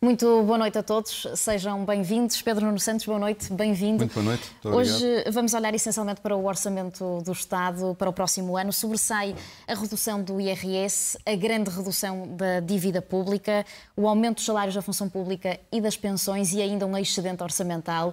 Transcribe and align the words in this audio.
Muito 0.00 0.42
boa 0.42 0.58
noite 0.58 0.76
a 0.76 0.82
todos, 0.82 1.26
sejam 1.36 1.82
bem-vindos. 1.86 2.42
Pedro 2.42 2.66
Nuno 2.66 2.78
Santos, 2.78 3.06
boa 3.06 3.18
noite, 3.18 3.50
bem-vindo. 3.50 4.00
Muito 4.00 4.12
boa 4.12 4.24
noite. 4.24 4.50
Muito 4.62 4.76
Hoje 4.76 5.24
vamos 5.32 5.54
olhar 5.54 5.74
essencialmente 5.74 6.20
para 6.20 6.36
o 6.36 6.44
orçamento 6.44 7.22
do 7.22 7.32
Estado 7.32 7.96
para 7.98 8.10
o 8.10 8.12
próximo 8.12 8.58
ano. 8.58 8.74
Sobressai 8.74 9.34
a 9.66 9.74
redução 9.74 10.22
do 10.22 10.38
IRS, 10.38 11.16
a 11.24 11.34
grande 11.34 11.70
redução 11.70 12.28
da 12.36 12.60
dívida 12.60 13.00
pública, 13.00 13.64
o 13.96 14.06
aumento 14.06 14.36
dos 14.36 14.44
salários 14.44 14.74
da 14.74 14.82
função 14.82 15.08
pública 15.08 15.58
e 15.72 15.80
das 15.80 15.96
pensões 15.96 16.52
e 16.52 16.60
ainda 16.60 16.86
um 16.86 16.96
excedente 16.96 17.42
orçamental. 17.42 18.12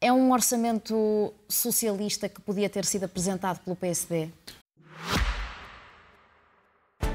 É 0.00 0.12
um 0.12 0.32
orçamento 0.32 1.32
socialista 1.48 2.28
que 2.28 2.40
podia 2.40 2.68
ter 2.68 2.84
sido 2.84 3.04
apresentado 3.04 3.60
pelo 3.60 3.76
PSD? 3.76 4.28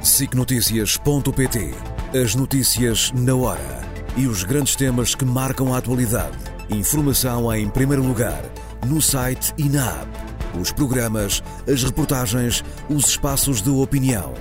SICNotícias.pt 0.02 2.01
As 2.14 2.36
notícias 2.36 3.10
na 3.14 3.34
hora 3.34 3.90
e 4.18 4.28
os 4.28 4.44
grandes 4.44 4.76
temas 4.76 5.16
que 5.16 5.24
marcam 5.24 5.74
a 5.74 5.78
atualidade. 5.78 6.38
Informação 6.70 7.54
em 7.56 7.70
primeiro 7.70 8.04
lugar, 8.04 8.44
no 8.86 9.02
site 9.02 9.54
e 9.58 9.70
na 9.70 10.02
app. 10.02 10.60
Os 10.60 10.74
programas, 10.74 11.42
as 11.66 11.82
reportagens, 11.86 12.66
os 12.90 13.06
espaços 13.06 13.62
de 13.62 13.70
opinião. 13.70 14.34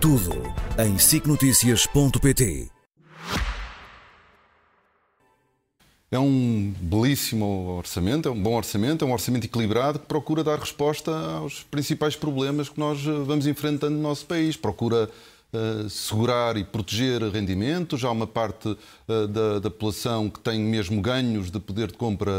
Tudo 0.00 0.42
em 0.78 0.96
SICNotícias.pt 0.96 2.70
É 6.10 6.18
um 6.18 6.72
belíssimo 6.80 7.76
orçamento, 7.76 8.30
é 8.30 8.32
um 8.32 8.42
bom 8.42 8.56
orçamento, 8.56 9.04
é 9.04 9.08
um 9.08 9.12
orçamento 9.12 9.44
equilibrado 9.44 9.98
que 9.98 10.06
procura 10.06 10.42
dar 10.42 10.58
resposta 10.58 11.10
aos 11.10 11.62
principais 11.64 12.16
problemas 12.16 12.70
que 12.70 12.80
nós 12.80 13.04
vamos 13.04 13.46
enfrentando 13.46 13.96
no 13.96 14.02
nosso 14.02 14.24
país. 14.24 14.56
Procura 14.56 15.10
uh, 15.52 15.88
segurar 15.88 16.56
e 16.56 16.64
proteger 16.64 17.22
rendimentos. 17.22 18.04
Há 18.04 18.10
uma 18.10 18.26
parte 18.26 18.68
uh, 18.68 19.28
da, 19.28 19.58
da, 19.58 19.70
população 19.70 20.28
que 20.28 20.40
tem 20.40 20.60
mesmo 20.60 21.00
ganhos 21.00 21.50
de 21.50 21.58
poder 21.58 21.88
de 21.88 21.98
compra 21.98 22.32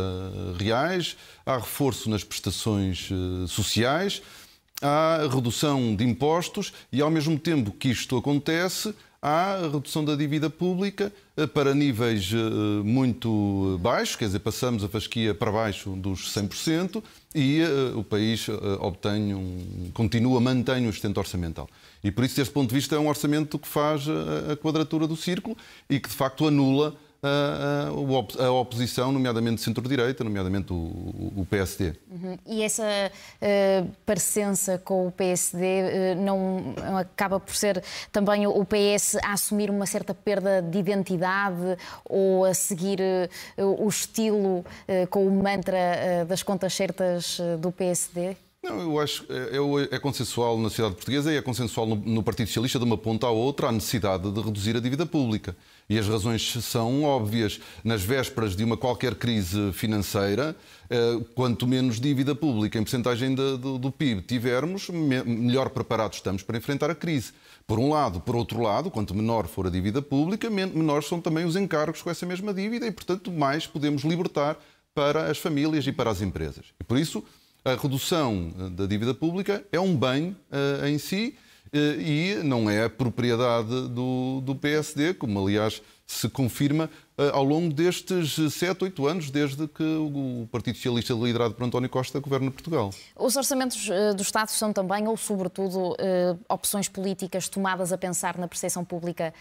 reais. 0.57 1.17
Há 1.45 1.57
reforço 1.57 2.09
nas 2.09 2.23
prestações 2.23 3.09
uh, 3.11 3.47
sociais. 3.47 4.21
Há 4.81 5.27
redução 5.29 5.93
de 5.93 6.05
impostos 6.05 6.71
e, 6.91 7.01
ao 7.01 7.11
mesmo 7.11 7.37
tempo 7.37 7.71
que 7.71 7.89
isto 7.89 8.15
acontece, 8.15 8.93
há 9.21 9.59
redução 9.71 10.03
da 10.03 10.15
dívida 10.15 10.49
pública 10.49 11.11
eh, 11.35 11.45
para 11.45 11.73
níveis 11.75 12.31
eh, 12.33 12.37
muito 12.83 13.77
baixos, 13.81 14.15
quer 14.15 14.25
dizer, 14.25 14.39
passamos 14.39 14.83
a 14.83 14.87
fasquia 14.89 15.33
para 15.33 15.51
baixo 15.51 15.91
dos 15.91 16.33
100% 16.33 17.03
e 17.35 17.59
eh, 17.59 17.67
o 17.95 18.03
país 18.03 18.47
obtém 18.79 19.33
um, 19.33 19.91
continua, 19.93 20.39
mantém 20.39 20.87
um 20.87 20.91
sustento 20.91 21.17
orçamental. 21.17 21.69
E 22.03 22.11
por 22.11 22.23
isso, 22.23 22.35
deste 22.35 22.53
ponto 22.53 22.69
de 22.69 22.75
vista, 22.75 22.95
é 22.95 22.99
um 22.99 23.07
orçamento 23.07 23.59
que 23.59 23.67
faz 23.67 24.05
a 24.51 24.55
quadratura 24.55 25.07
do 25.07 25.15
círculo 25.15 25.57
e 25.89 25.99
que, 25.99 26.09
de 26.09 26.15
facto, 26.15 26.47
anula 26.47 26.95
a, 27.21 28.43
a 28.45 28.51
oposição, 28.51 29.11
nomeadamente 29.11 29.61
centro-direita, 29.61 30.23
nomeadamente 30.23 30.71
o, 30.71 30.75
o 30.75 31.47
PSD. 31.49 31.93
Uhum. 32.09 32.37
E 32.45 32.63
essa 32.63 32.83
uh, 32.83 33.91
parecença 34.05 34.77
com 34.77 35.07
o 35.07 35.11
PSD 35.11 35.57
uh, 35.57 36.21
não 36.21 36.73
acaba 36.97 37.39
por 37.39 37.55
ser 37.55 37.83
também 38.11 38.47
o 38.47 38.65
PS 38.65 39.15
a 39.23 39.33
assumir 39.33 39.69
uma 39.69 39.85
certa 39.85 40.13
perda 40.13 40.61
de 40.61 40.77
identidade 40.77 41.77
ou 42.05 42.45
a 42.45 42.53
seguir 42.53 42.99
uh, 43.57 43.83
o 43.83 43.87
estilo 43.87 44.65
com 45.09 45.27
o 45.27 45.31
mantra 45.31 46.25
das 46.27 46.43
contas 46.43 46.73
certas 46.73 47.39
do 47.59 47.71
PSD? 47.71 48.35
Não, 48.61 48.81
eu 48.81 48.99
acho 48.99 49.23
que 49.23 49.31
é, 49.31 49.95
é, 49.95 49.99
consensual 49.99 50.57
na 50.57 50.67
sociedade 50.67 50.95
portuguesa 50.95 51.31
e 51.31 51.37
é 51.37 51.41
consensual 51.41 51.87
no, 51.87 51.95
no, 51.95 52.21
Partido 52.21 52.47
Socialista, 52.47 52.77
de 52.77 52.83
uma 52.83 52.97
ponta 52.97 53.25
à 53.25 53.29
outra, 53.29 53.69
a 53.69 53.71
necessidade 53.71 54.29
de 54.29 54.41
reduzir 54.41 54.75
a 54.75 54.81
dívida 54.81 55.05
pública. 55.05 55.55
E 55.89 55.97
as 55.97 56.05
razões 56.05 56.51
são 56.61 57.03
óbvias. 57.03 57.61
Nas 57.85 58.01
vésperas 58.01 58.57
de 58.57 58.63
uma 58.65 58.75
qualquer 58.75 59.15
crise 59.15 59.71
financeira, 59.71 60.53
eh, 60.89 61.21
quanto 61.35 61.65
menos 61.65 62.01
dívida 62.01 62.35
pública 62.35 62.77
em 62.77 62.83
porcentagem 62.83 63.33
do, 63.33 63.77
do, 63.77 63.91
PIB 63.91 64.23
tivermos, 64.23 64.89
me, 64.89 65.23
melhor 65.23 65.69
preparados 65.69 66.17
estamos 66.17 66.43
para 66.43 66.57
enfrentar 66.57 66.91
a 66.91 66.95
crise. 66.95 67.31
Por 67.65 67.79
um 67.79 67.89
lado. 67.89 68.19
Por 68.19 68.35
outro 68.35 68.61
lado, 68.61 68.91
quanto 68.91 69.15
menor 69.15 69.47
for 69.47 69.67
a 69.67 69.69
dívida 69.69 70.01
pública, 70.01 70.49
menores 70.49 71.07
são 71.07 71.21
também 71.21 71.45
os 71.45 71.55
encargos 71.55 72.01
com 72.01 72.09
essa 72.09 72.25
mesma 72.25 72.53
dívida 72.53 72.85
e, 72.85 72.91
portanto, 72.91 73.31
mais 73.31 73.65
podemos 73.65 74.03
libertar 74.03 74.57
para 74.93 75.31
as 75.31 75.37
famílias 75.37 75.87
e 75.87 75.93
para 75.93 76.09
as 76.09 76.21
empresas. 76.21 76.65
E 76.77 76.83
por 76.83 76.97
isso, 76.97 77.23
a 77.63 77.75
redução 77.75 78.51
eh, 78.57 78.69
da 78.69 78.85
dívida 78.85 79.13
pública 79.13 79.63
é 79.71 79.79
um 79.79 79.95
bem 79.95 80.35
uh, 80.51 80.85
em 80.85 80.97
si 80.97 81.35
uh, 81.73 81.77
e 81.99 82.35
não 82.43 82.69
é 82.69 82.87
propriedade 82.87 83.89
do, 83.89 84.41
do 84.41 84.55
PSD, 84.55 85.13
como 85.13 85.39
aliás 85.39 85.81
se 86.07 86.27
confirma 86.29 86.89
uh, 87.17 87.35
ao 87.35 87.43
longo 87.43 87.71
destes 87.73 88.35
7, 88.53 88.85
8 88.85 89.07
anos, 89.07 89.29
desde 89.29 89.67
que 89.67 89.83
o 89.83 90.47
Partido 90.51 90.75
Socialista 90.75 91.13
liderado 91.13 91.53
por 91.53 91.63
António 91.65 91.89
Costa 91.89 92.19
governa 92.19 92.49
Portugal. 92.49 92.91
Os 93.15 93.35
orçamentos 93.35 93.87
do 94.15 94.21
Estado 94.21 94.49
são 94.49 94.73
também, 94.73 95.07
ou 95.07 95.15
sobretudo, 95.15 95.95
opções 96.47 96.87
políticas 96.87 97.47
tomadas 97.47 97.93
a 97.93 97.97
pensar 97.97 98.39
na 98.39 98.47
percepção 98.47 98.83
pública 98.83 99.31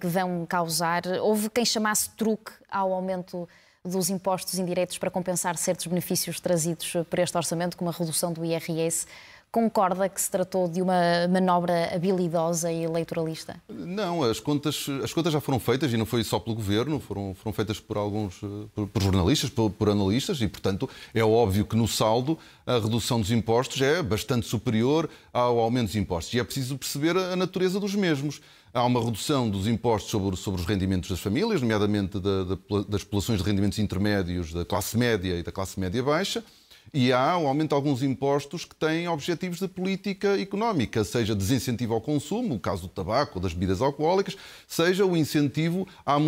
que 0.00 0.06
vão 0.06 0.46
causar. 0.46 1.02
Houve 1.20 1.50
quem 1.50 1.64
chamasse 1.64 2.10
truque 2.10 2.52
ao 2.70 2.92
aumento 2.92 3.48
dos 3.84 4.08
impostos 4.08 4.58
indiretos 4.58 4.96
para 4.96 5.10
compensar 5.10 5.58
certos 5.58 5.86
benefícios 5.86 6.40
trazidos 6.40 6.90
por 7.10 7.18
este 7.18 7.36
orçamento, 7.36 7.76
como 7.76 7.90
a 7.90 7.92
redução 7.92 8.32
do 8.32 8.42
IRS. 8.42 9.06
Concorda 9.52 10.08
que 10.08 10.20
se 10.20 10.28
tratou 10.28 10.66
de 10.66 10.82
uma 10.82 11.28
manobra 11.30 11.94
habilidosa 11.94 12.72
e 12.72 12.82
eleitoralista? 12.82 13.62
Não, 13.68 14.24
as 14.24 14.40
contas, 14.40 14.86
as 15.00 15.12
contas 15.12 15.32
já 15.32 15.40
foram 15.40 15.60
feitas 15.60 15.92
e 15.92 15.96
não 15.96 16.04
foi 16.04 16.24
só 16.24 16.40
pelo 16.40 16.56
governo, 16.56 16.98
foram, 16.98 17.36
foram 17.36 17.52
feitas 17.52 17.78
por 17.78 17.96
alguns 17.96 18.40
por, 18.74 18.88
por 18.88 19.00
jornalistas, 19.00 19.50
por, 19.50 19.70
por, 19.70 19.90
analistas 19.90 20.40
e, 20.40 20.48
portanto, 20.48 20.90
é 21.14 21.22
óbvio 21.22 21.64
que 21.64 21.76
no 21.76 21.86
saldo 21.86 22.36
a 22.66 22.78
redução 22.80 23.20
dos 23.20 23.30
impostos 23.30 23.80
é 23.80 24.02
bastante 24.02 24.44
superior 24.44 25.08
ao 25.32 25.60
aumento 25.60 25.86
dos 25.86 25.96
impostos. 25.96 26.34
E 26.34 26.40
é 26.40 26.42
preciso 26.42 26.76
perceber 26.76 27.16
a 27.16 27.36
natureza 27.36 27.78
dos 27.78 27.94
mesmos. 27.94 28.40
Há 28.74 28.82
uma 28.82 29.00
redução 29.00 29.48
dos 29.48 29.68
impostos 29.68 30.10
sobre, 30.10 30.36
sobre 30.36 30.60
os 30.60 30.66
rendimentos 30.66 31.08
das 31.08 31.20
famílias, 31.20 31.62
nomeadamente 31.62 32.18
da, 32.18 32.42
da, 32.42 32.58
das 32.88 33.04
populações 33.04 33.38
de 33.38 33.44
rendimentos 33.48 33.78
intermédios 33.78 34.52
da 34.52 34.64
classe 34.64 34.98
média 34.98 35.38
e 35.38 35.44
da 35.44 35.52
classe 35.52 35.78
média 35.78 36.02
baixa. 36.02 36.42
E 36.92 37.12
há 37.12 37.38
o 37.38 37.46
aumento 37.46 37.68
de 37.68 37.76
alguns 37.76 38.02
impostos 38.02 38.64
que 38.64 38.74
têm 38.74 39.06
objetivos 39.06 39.60
de 39.60 39.68
política 39.68 40.40
económica, 40.40 41.04
seja 41.04 41.36
desincentivo 41.36 41.94
ao 41.94 42.00
consumo, 42.00 42.56
o 42.56 42.58
caso 42.58 42.82
do 42.82 42.88
tabaco 42.88 43.38
ou 43.38 43.40
das 43.40 43.52
bebidas 43.52 43.80
alcoólicas, 43.80 44.36
seja 44.66 45.06
o 45.06 45.16
incentivo 45.16 45.86
à, 46.04 46.18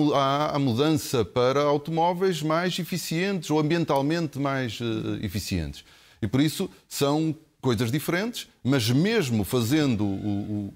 mudança 0.56 1.24
para 1.24 1.62
automóveis 1.62 2.42
mais 2.42 2.78
eficientes 2.78 3.50
ou 3.50 3.58
ambientalmente 3.58 4.38
mais 4.38 4.78
uh, 4.80 5.18
eficientes. 5.20 5.84
E 6.22 6.28
por 6.28 6.40
isso 6.40 6.70
são 6.88 7.34
coisas 7.60 7.90
diferentes, 7.90 8.46
mas 8.62 8.88
mesmo 8.88 9.42
fazendo 9.42 10.04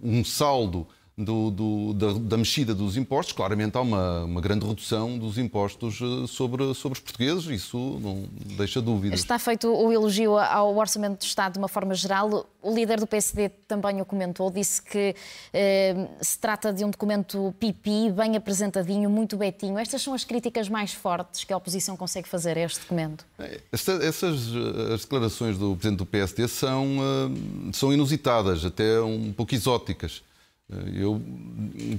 um 0.03 0.25
saldo 0.25 0.89
do, 1.25 1.51
do, 1.51 1.93
da, 1.95 2.13
da, 2.13 2.37
mexida 2.37 2.75
dos 2.75 2.97
impostos, 2.97 3.35
claramente 3.35 3.77
há 3.77 3.81
uma, 3.81 4.25
uma 4.25 4.41
grande 4.41 4.67
redução 4.67 5.19
dos 5.19 5.39
impostos 5.39 6.01
eh, 6.01 6.27
sobre, 6.27 6.75
sobre 6.75 6.99
os 6.99 7.01
portugueses, 7.01 7.47
isso 7.47 7.99
não 8.01 8.25
deixa 8.57 8.81
dúvidas. 8.81 9.21
Está 9.21 9.39
feito 9.39 9.69
o 9.69 9.93
elogio 9.93 10.37
ao 10.39 10.77
Orçamento 10.77 11.19
do 11.19 11.25
Estado 11.25 11.55
de 11.55 11.59
uma 11.59 11.69
forma 11.69 11.95
geral. 11.95 12.47
O 12.63 12.75
líder 12.75 13.01
do 13.01 13.07
PSD 13.07 13.49
também 13.67 14.01
o 14.01 14.05
comentou, 14.05 14.51
disse 14.51 14.83
que 14.83 15.15
eh, 15.53 16.09
se 16.21 16.39
trata 16.39 16.73
de 16.73 16.85
um 16.85 16.91
documento 16.91 17.55
pipi, 17.59 18.11
bem 18.11 18.37
apresentadinho, 18.37 19.09
muito 19.09 19.37
betinho. 19.37 19.79
Estas 19.79 20.03
são 20.03 20.15
as 20.15 20.25
críticas 20.25 20.69
mais 20.69 20.93
fortes 20.93 21.45
que 21.45 21.53
a 21.53 21.57
oposição 21.57 21.97
consegue 21.97 22.29
fazer 22.29 22.57
a 22.57 22.61
este 22.61 22.81
documento? 22.81 23.25
É, 23.39 23.61
essas 23.73 24.49
eh, 24.55 24.95
as 24.95 25.03
declarações 25.03 25.57
do 25.57 25.75
Presidente 25.77 25.99
do 25.99 26.07
PSD 26.07 26.49
são, 26.49 26.99
uh, 26.99 27.73
são 27.73 27.93
inusitadas, 27.93 28.65
até 28.65 29.01
um 29.01 29.33
pouco 29.33 29.55
exóticas. 29.55 30.23
Eh, 30.71 31.03
eu 31.03 31.21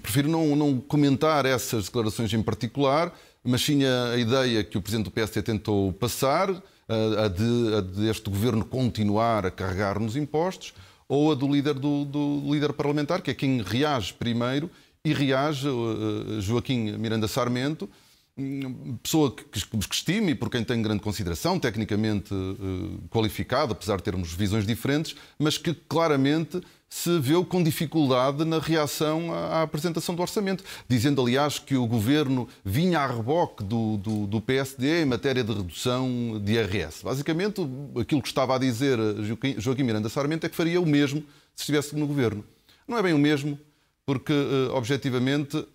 prefiro 0.02 0.30
não, 0.30 0.56
não, 0.56 0.80
comentar 0.80 1.46
essas 1.46 1.86
declarações 1.86 2.34
em 2.34 2.42
particular, 2.42 3.14
mas 3.44 3.62
sim 3.62 3.82
a, 3.84 4.18
ideia 4.18 4.64
que 4.64 4.78
o 4.78 4.82
Presidente 4.82 5.06
do 5.06 5.12
PSD 5.12 5.42
tentou 5.42 5.92
passar, 5.94 6.50
a, 6.90 7.28
de, 7.28 7.76
a 7.78 7.82
de, 7.82 8.10
este 8.10 8.30
governo 8.30 8.66
continuar 8.66 9.46
a 9.46 9.52
carregar 9.52 10.00
nos 10.00 10.16
impostos, 10.16 10.74
ou 11.08 11.32
a 11.32 11.36
do 11.36 11.48
líder, 11.48 11.74
do, 11.74 12.06
do 12.06 12.42
líder 12.52 12.74
parlamentar, 12.74 13.22
que 13.22 13.32
é 13.32 13.34
quem 13.34 13.62
reage 13.62 14.14
primeiro, 14.14 14.70
e 15.04 15.14
reage 15.14 15.68
uh, 15.68 16.40
Joaquim 16.40 16.92
Miranda 16.98 17.28
Sarmento, 17.28 17.90
pessoa 19.04 19.36
que, 19.36 19.44
que, 19.44 19.78
estimo 19.92 20.30
e 20.30 20.36
por 20.36 20.50
quem 20.50 20.64
tenho 20.64 20.82
grande 20.82 21.02
consideração, 21.02 21.60
tecnicamente 21.60 22.34
uh, 22.34 23.02
qualificado, 23.10 23.74
apesar 23.74 23.98
de 23.98 24.04
termos 24.04 24.34
visões 24.34 24.66
diferentes, 24.66 25.16
mas 25.38 25.58
que 25.58 25.74
claramente 25.74 26.62
se 26.90 27.20
viu 27.20 27.46
com 27.46 27.64
dificuldade 27.64 28.44
na 28.44 28.60
reação 28.60 29.34
à 29.34 29.62
apresentação 29.62 30.14
do 30.14 30.22
orçamento, 30.22 30.62
dizendo, 30.90 31.22
aliás, 31.22 31.58
que 31.58 31.76
o 31.76 31.88
governo 31.88 32.50
vinha 32.66 33.00
a 33.00 33.08
reboque 33.08 33.64
do, 33.64 33.96
do, 33.98 34.28
do, 34.28 34.42
PSD 34.42 35.04
em 35.04 35.06
matéria 35.06 35.42
de 35.42 35.54
redução 35.54 36.42
de 36.44 36.52
IRS. 36.52 37.02
Basicamente, 37.02 37.62
aquilo 38.00 38.22
que 38.22 38.28
estava 38.28 38.56
a 38.56 38.60
dizer 38.60 39.00
Joaquim 39.58 39.84
Miranda 39.84 40.10
Sarmento 40.10 40.46
é 40.46 40.50
que 40.50 40.56
faria 40.56 40.82
o 40.82 40.86
mesmo 40.86 41.22
se 41.56 41.64
estivesse 41.64 41.96
no 41.96 42.06
governo. 42.06 42.44
Não 42.86 42.98
é 42.98 43.02
bem 43.02 43.14
o 43.14 43.18
mesmo, 43.18 43.58
porque, 44.06 44.34
eh, 44.34 44.72
objetivamente, 44.74 45.66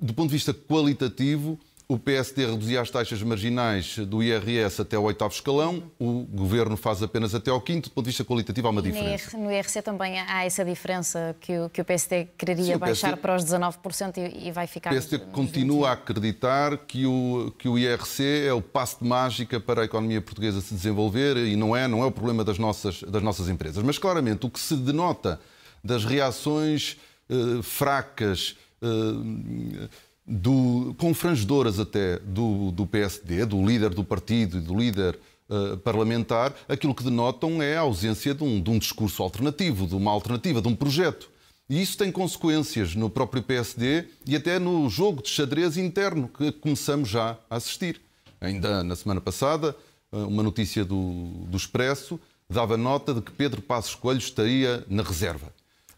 do 0.00 0.14
ponto 0.14 0.28
de 0.28 0.34
vista 0.34 0.52
qualitativo, 0.52 1.58
o 1.90 1.98
PSD 1.98 2.46
reduzia 2.46 2.80
as 2.80 2.88
taxas 2.88 3.20
marginais 3.20 3.98
do 3.98 4.22
IRS 4.22 4.80
até 4.80 4.96
o 4.96 5.02
oitavo 5.02 5.34
escalão, 5.34 5.90
o 5.98 6.24
Governo 6.24 6.76
faz 6.76 7.02
apenas 7.02 7.34
até 7.34 7.50
ao 7.50 7.60
quinto. 7.60 7.88
Do 7.88 7.92
ponto 7.92 8.04
de 8.04 8.10
vista 8.10 8.24
qualitativo, 8.24 8.68
há 8.68 8.70
uma 8.70 8.80
diferença. 8.80 9.36
No 9.36 9.50
IRC 9.50 9.82
também 9.82 10.20
há 10.20 10.44
essa 10.44 10.64
diferença 10.64 11.34
que 11.40 11.58
o, 11.58 11.68
que 11.68 11.80
o 11.80 11.84
PSD 11.84 12.28
quereria 12.38 12.74
Sim, 12.74 12.78
baixar 12.78 13.16
para 13.16 13.34
os 13.34 13.44
19% 13.44 14.18
e, 14.18 14.46
e 14.46 14.52
vai 14.52 14.68
ficar. 14.68 14.90
O 14.90 14.92
PSD 14.92 15.18
continua 15.32 15.88
a 15.88 15.92
acreditar 15.94 16.78
que 16.78 17.06
o, 17.06 17.52
que 17.58 17.68
o 17.68 17.76
IRC 17.76 18.46
é 18.46 18.52
o 18.52 18.62
passo 18.62 18.98
de 19.02 19.08
mágica 19.08 19.58
para 19.58 19.82
a 19.82 19.84
economia 19.84 20.20
portuguesa 20.20 20.60
se 20.60 20.72
desenvolver 20.72 21.36
e 21.38 21.56
não 21.56 21.76
é, 21.76 21.88
não 21.88 22.04
é 22.04 22.06
o 22.06 22.12
problema 22.12 22.44
das 22.44 22.56
nossas, 22.56 23.02
das 23.02 23.20
nossas 23.20 23.48
empresas. 23.48 23.82
Mas 23.82 23.98
claramente 23.98 24.46
o 24.46 24.50
que 24.50 24.60
se 24.60 24.76
denota 24.76 25.40
das 25.82 26.04
reações 26.04 26.98
eh, 27.28 27.62
fracas. 27.64 28.56
Eh, 28.80 29.88
do, 30.26 30.94
confrangedoras 30.98 31.78
até 31.78 32.18
do, 32.18 32.70
do, 32.70 32.86
PSD, 32.86 33.44
do 33.44 33.64
líder 33.64 33.90
do 33.90 34.04
partido 34.04 34.58
e 34.58 34.60
do 34.60 34.78
líder 34.78 35.18
uh, 35.48 35.76
parlamentar, 35.78 36.54
aquilo 36.68 36.94
que 36.94 37.02
denotam 37.02 37.62
é 37.62 37.76
a 37.76 37.80
ausência 37.80 38.34
de 38.34 38.44
um, 38.44 38.60
de 38.60 38.70
um 38.70 38.78
discurso 38.78 39.22
alternativo, 39.22 39.86
de 39.86 39.94
uma 39.94 40.10
alternativa, 40.10 40.62
de 40.62 40.68
um 40.68 40.76
projeto. 40.76 41.30
E 41.68 41.80
isso 41.80 41.96
tem 41.96 42.10
consequências 42.10 42.94
no 42.94 43.08
próprio 43.08 43.42
PSD 43.42 44.06
e 44.26 44.34
até 44.34 44.58
no 44.58 44.88
jogo 44.88 45.22
de 45.22 45.28
xadrez 45.28 45.76
interno 45.76 46.28
que 46.28 46.50
começamos 46.50 47.08
já 47.08 47.38
a 47.48 47.56
assistir. 47.56 48.00
Ainda 48.40 48.82
na 48.82 48.96
semana 48.96 49.20
passada, 49.20 49.76
eh, 50.10 50.16
uma 50.16 50.42
notícia 50.42 50.84
do, 50.84 51.44
do 51.46 51.56
Expresso 51.56 52.18
dava 52.48 52.76
nota 52.76 53.14
de 53.14 53.20
que 53.20 53.30
Pedro 53.30 53.62
Passos 53.62 53.94
Coelho 53.94 54.18
estaria 54.18 54.84
na 54.88 55.04
reserva 55.04 55.52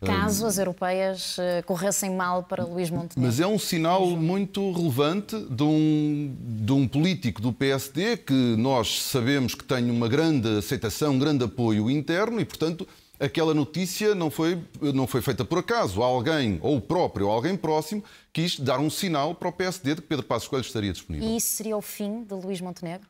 caso 0.07 0.47
as 0.47 0.59
europeias 0.59 1.37
eh, 1.39 1.63
corressem 1.63 2.11
mal 2.11 2.43
para 2.43 2.65
Luís 2.65 2.91
Montenegro. 2.91 3.23
Mas 3.23 3.41
é 3.41 3.47
um 3.47 3.59
sinal 3.59 4.07
muito 4.11 4.73
relevante 4.73 5.39
de 5.39 5.63
um, 5.63 6.35
de 6.39 6.73
um 6.73 6.87
político 6.87 7.41
do 7.41 7.53
PSD 7.53 8.17
que 8.17 8.57
nós 8.57 9.03
sabemos 9.03 9.55
que 9.55 9.65
tem 9.65 9.91
uma 9.91 10.09
grande 10.09 10.59
aceitação, 10.59 11.15
um 11.15 11.19
grande 11.19 11.45
apoio 11.45 11.91
interno 11.91 12.41
e, 12.41 12.45
portanto, 12.45 12.87
aquela 13.23 13.55
notícia 13.55 14.15
não 14.15 14.31
foi, 14.31 14.59
não 14.81 15.07
foi 15.07 15.23
feita 15.23 15.45
por 15.45 15.59
acaso. 15.59 16.03
Alguém, 16.03 16.59
ou 16.61 16.77
o 16.77 16.81
próprio, 16.81 17.27
ou 17.27 17.33
alguém 17.33 17.57
próximo, 17.57 18.03
quis 18.33 18.59
dar 18.59 18.81
um 18.81 18.91
sinal 18.91 19.35
para 19.35 19.49
o 19.49 19.53
PSD 19.53 19.95
de 19.95 20.03
que 20.03 20.09
Pedro 20.09 20.27
Passos 20.27 20.49
Coelho 20.49 20.65
estaria 20.65 20.93
disponível. 20.93 21.29
E 21.29 21.37
isso 21.37 21.49
seria 21.49 21.77
o 21.77 21.81
fim 21.81 22.25
de 22.25 22.35
Luís 22.35 22.61
Montenegro? 22.61 23.07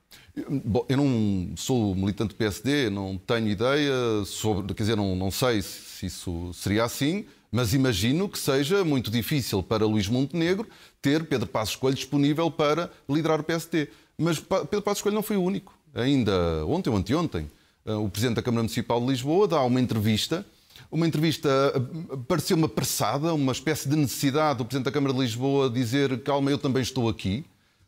Bom, 0.65 0.85
eu 0.89 0.97
não 0.99 1.57
sou 1.57 1.95
militante 1.95 2.35
do 2.35 2.37
PSD, 2.37 2.91
não 2.91 3.17
tenho 3.17 3.49
ideia 3.49 3.93
sobre, 4.27 4.75
quer 4.75 4.83
dizer, 4.83 4.97
não, 4.97 5.17
não 5.17 5.31
sei 5.31 5.63
se 5.63 6.07
isso 6.07 6.53
seria 6.53 6.85
assim, 6.85 7.25
mas 7.51 7.73
imagino 7.73 8.29
que 8.29 8.39
seja 8.39 8.85
muito 8.85 9.11
difícil 9.11 9.63
para 9.63 9.87
Luís 9.87 10.09
Montenegro 10.09 10.69
ter 11.01 11.25
Pedro 11.25 11.47
Passos 11.47 11.77
Coelho 11.77 11.97
disponível 11.97 12.51
para 12.51 12.91
liderar 13.09 13.41
o 13.41 13.45
PSD. 13.45 13.89
Mas 14.19 14.39
Pedro 14.39 14.83
Passos 14.83 15.03
Coelho 15.03 15.15
não 15.15 15.23
foi 15.23 15.37
o 15.37 15.43
único. 15.43 15.75
Ainda 15.95 16.65
ontem 16.67 16.89
ou 16.89 16.97
anteontem, 16.97 17.51
o 17.85 18.09
Presidente 18.09 18.37
da 18.37 18.43
Câmara 18.43 18.63
Municipal 18.63 19.01
de 19.01 19.07
Lisboa 19.07 19.49
dá 19.49 19.63
uma 19.63 19.81
entrevista. 19.81 20.47
Uma 20.91 21.07
entrevista 21.07 21.49
eh, 21.75 22.17
pareceu 22.29 22.57
uma 22.57 22.67
apressada, 22.67 23.33
uma 23.33 23.53
espécie 23.53 23.89
de 23.89 23.97
necessidade 23.97 24.59
do 24.59 24.65
Presidente 24.65 24.85
da 24.85 24.93
Câmara 24.93 25.15
de 25.15 25.21
Lisboa 25.21 25.71
dizer 25.71 26.23
calma, 26.23 26.51
eu 26.51 26.59
também 26.59 26.83
estou 26.83 27.09
aqui. 27.09 27.45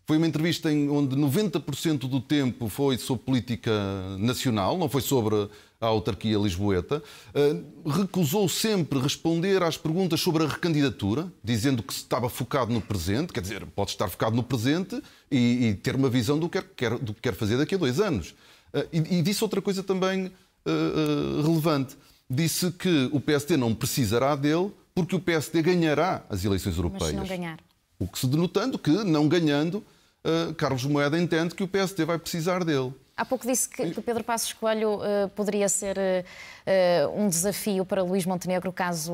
Foi 0.06 0.18
uma 0.18 0.26
entrevista 0.26 0.70
em 0.70 0.90
onde 0.90 1.16
90% 1.16 2.00
do 2.00 2.20
tempo 2.20 2.68
foi 2.68 2.98
sobre 2.98 3.24
política 3.24 3.72
nacional, 4.18 4.76
não 4.76 4.88
foi 4.88 5.00
sobre 5.00 5.48
a 5.80 5.86
autarquia 5.86 6.38
lisboeta. 6.38 7.02
Eh, 7.34 7.56
recusou 7.86 8.48
sempre 8.48 8.98
responder 8.98 9.62
às 9.62 9.76
perguntas 9.76 10.20
sobre 10.20 10.44
a 10.44 10.48
recandidatura, 10.48 11.30
dizendo 11.42 11.82
que 11.82 11.92
estava 11.92 12.28
focado 12.28 12.72
no 12.72 12.80
presente, 12.80 13.32
quer 13.32 13.40
dizer, 13.40 13.66
pode 13.66 13.90
estar 13.90 14.08
focado 14.08 14.34
no 14.34 14.42
presente 14.42 15.00
e, 15.30 15.68
e 15.68 15.74
ter 15.74 15.94
uma 15.94 16.08
visão 16.08 16.38
do 16.38 16.48
que, 16.48 16.60
quer, 16.60 16.98
do 16.98 17.14
que 17.14 17.20
quer 17.20 17.34
fazer 17.34 17.56
daqui 17.56 17.74
a 17.74 17.78
dois 17.78 18.00
anos. 18.00 18.34
Eh, 18.74 18.88
e, 18.92 19.18
e 19.18 19.22
disse 19.22 19.42
outra 19.44 19.62
coisa 19.62 19.82
também 19.82 20.26
uh, 20.26 21.42
relevante. 21.42 21.96
Disse 22.28 22.72
que 22.72 23.08
o 23.12 23.20
PSD 23.20 23.56
não 23.56 23.74
precisará 23.74 24.34
dele 24.34 24.72
porque 24.94 25.14
o 25.14 25.20
PSD 25.20 25.62
ganhará 25.62 26.24
as 26.28 26.44
eleições 26.44 26.76
europeias. 26.76 27.02
Mas 27.02 27.10
se 27.10 27.16
não 27.16 27.26
ganhar. 27.26 27.58
O 27.98 28.08
que 28.08 28.18
se 28.18 28.26
denotando 28.26 28.78
que, 28.78 28.90
não 28.90 29.28
ganhando, 29.28 29.84
uh, 30.24 30.52
Carlos 30.54 30.84
Moeda 30.84 31.18
entende 31.18 31.54
que 31.54 31.62
o 31.62 31.68
PSD 31.68 32.04
vai 32.04 32.18
precisar 32.18 32.64
dele. 32.64 32.92
Há 33.16 33.24
pouco 33.24 33.46
disse 33.46 33.68
que, 33.68 33.92
que 33.92 34.00
Pedro 34.00 34.24
Passos 34.24 34.52
Coelho 34.52 34.96
uh, 34.96 35.28
poderia 35.36 35.68
ser 35.68 35.96
uh, 35.96 37.20
um 37.20 37.28
desafio 37.28 37.84
para 37.84 38.02
Luís 38.02 38.26
Montenegro 38.26 38.72
caso 38.72 39.12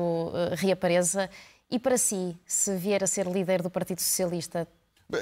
reapareça. 0.55 1.29
E 1.69 1.79
para 1.79 1.97
si, 1.97 2.35
se 2.45 2.75
vier 2.75 3.03
a 3.03 3.07
ser 3.07 3.27
líder 3.27 3.61
do 3.61 3.69
Partido 3.69 4.01
Socialista, 4.01 4.67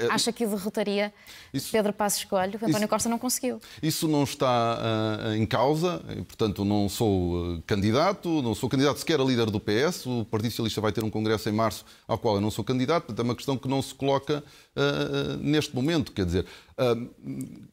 Acha 0.09 0.31
que 0.31 0.45
o 0.45 0.50
derrotaria 0.50 1.13
isso, 1.53 1.71
Pedro 1.71 1.94
Passos 1.94 2.24
Coelho? 2.24 2.56
António 2.56 2.77
isso, 2.77 2.88
Costa 2.88 3.09
não 3.09 3.19
conseguiu. 3.19 3.59
Isso 3.81 4.07
não 4.07 4.24
está 4.24 4.77
uh, 4.77 5.33
em 5.33 5.45
causa, 5.45 6.01
portanto 6.27 6.63
não 6.63 6.88
sou 6.88 7.56
uh, 7.56 7.63
candidato, 7.65 8.41
não 8.41 8.53
sou 8.53 8.69
candidato 8.69 8.97
sequer 8.97 9.19
a 9.19 9.24
líder 9.24 9.50
do 9.50 9.59
PS, 9.59 10.06
o 10.06 10.25
Partido 10.25 10.51
Socialista 10.51 10.81
vai 10.81 10.91
ter 10.91 11.03
um 11.03 11.09
congresso 11.09 11.50
em 11.50 11.51
março 11.51 11.86
ao 12.07 12.18
qual 12.18 12.36
eu 12.36 12.41
não 12.41 12.51
sou 12.51 12.63
candidato, 12.63 13.06
portanto 13.06 13.19
é 13.19 13.30
uma 13.30 13.36
questão 13.36 13.57
que 13.57 13.68
não 13.68 13.81
se 13.81 13.94
coloca 13.94 14.44
uh, 14.75 15.38
neste 15.38 15.75
momento, 15.75 16.12
quer 16.12 16.25
dizer, 16.25 16.45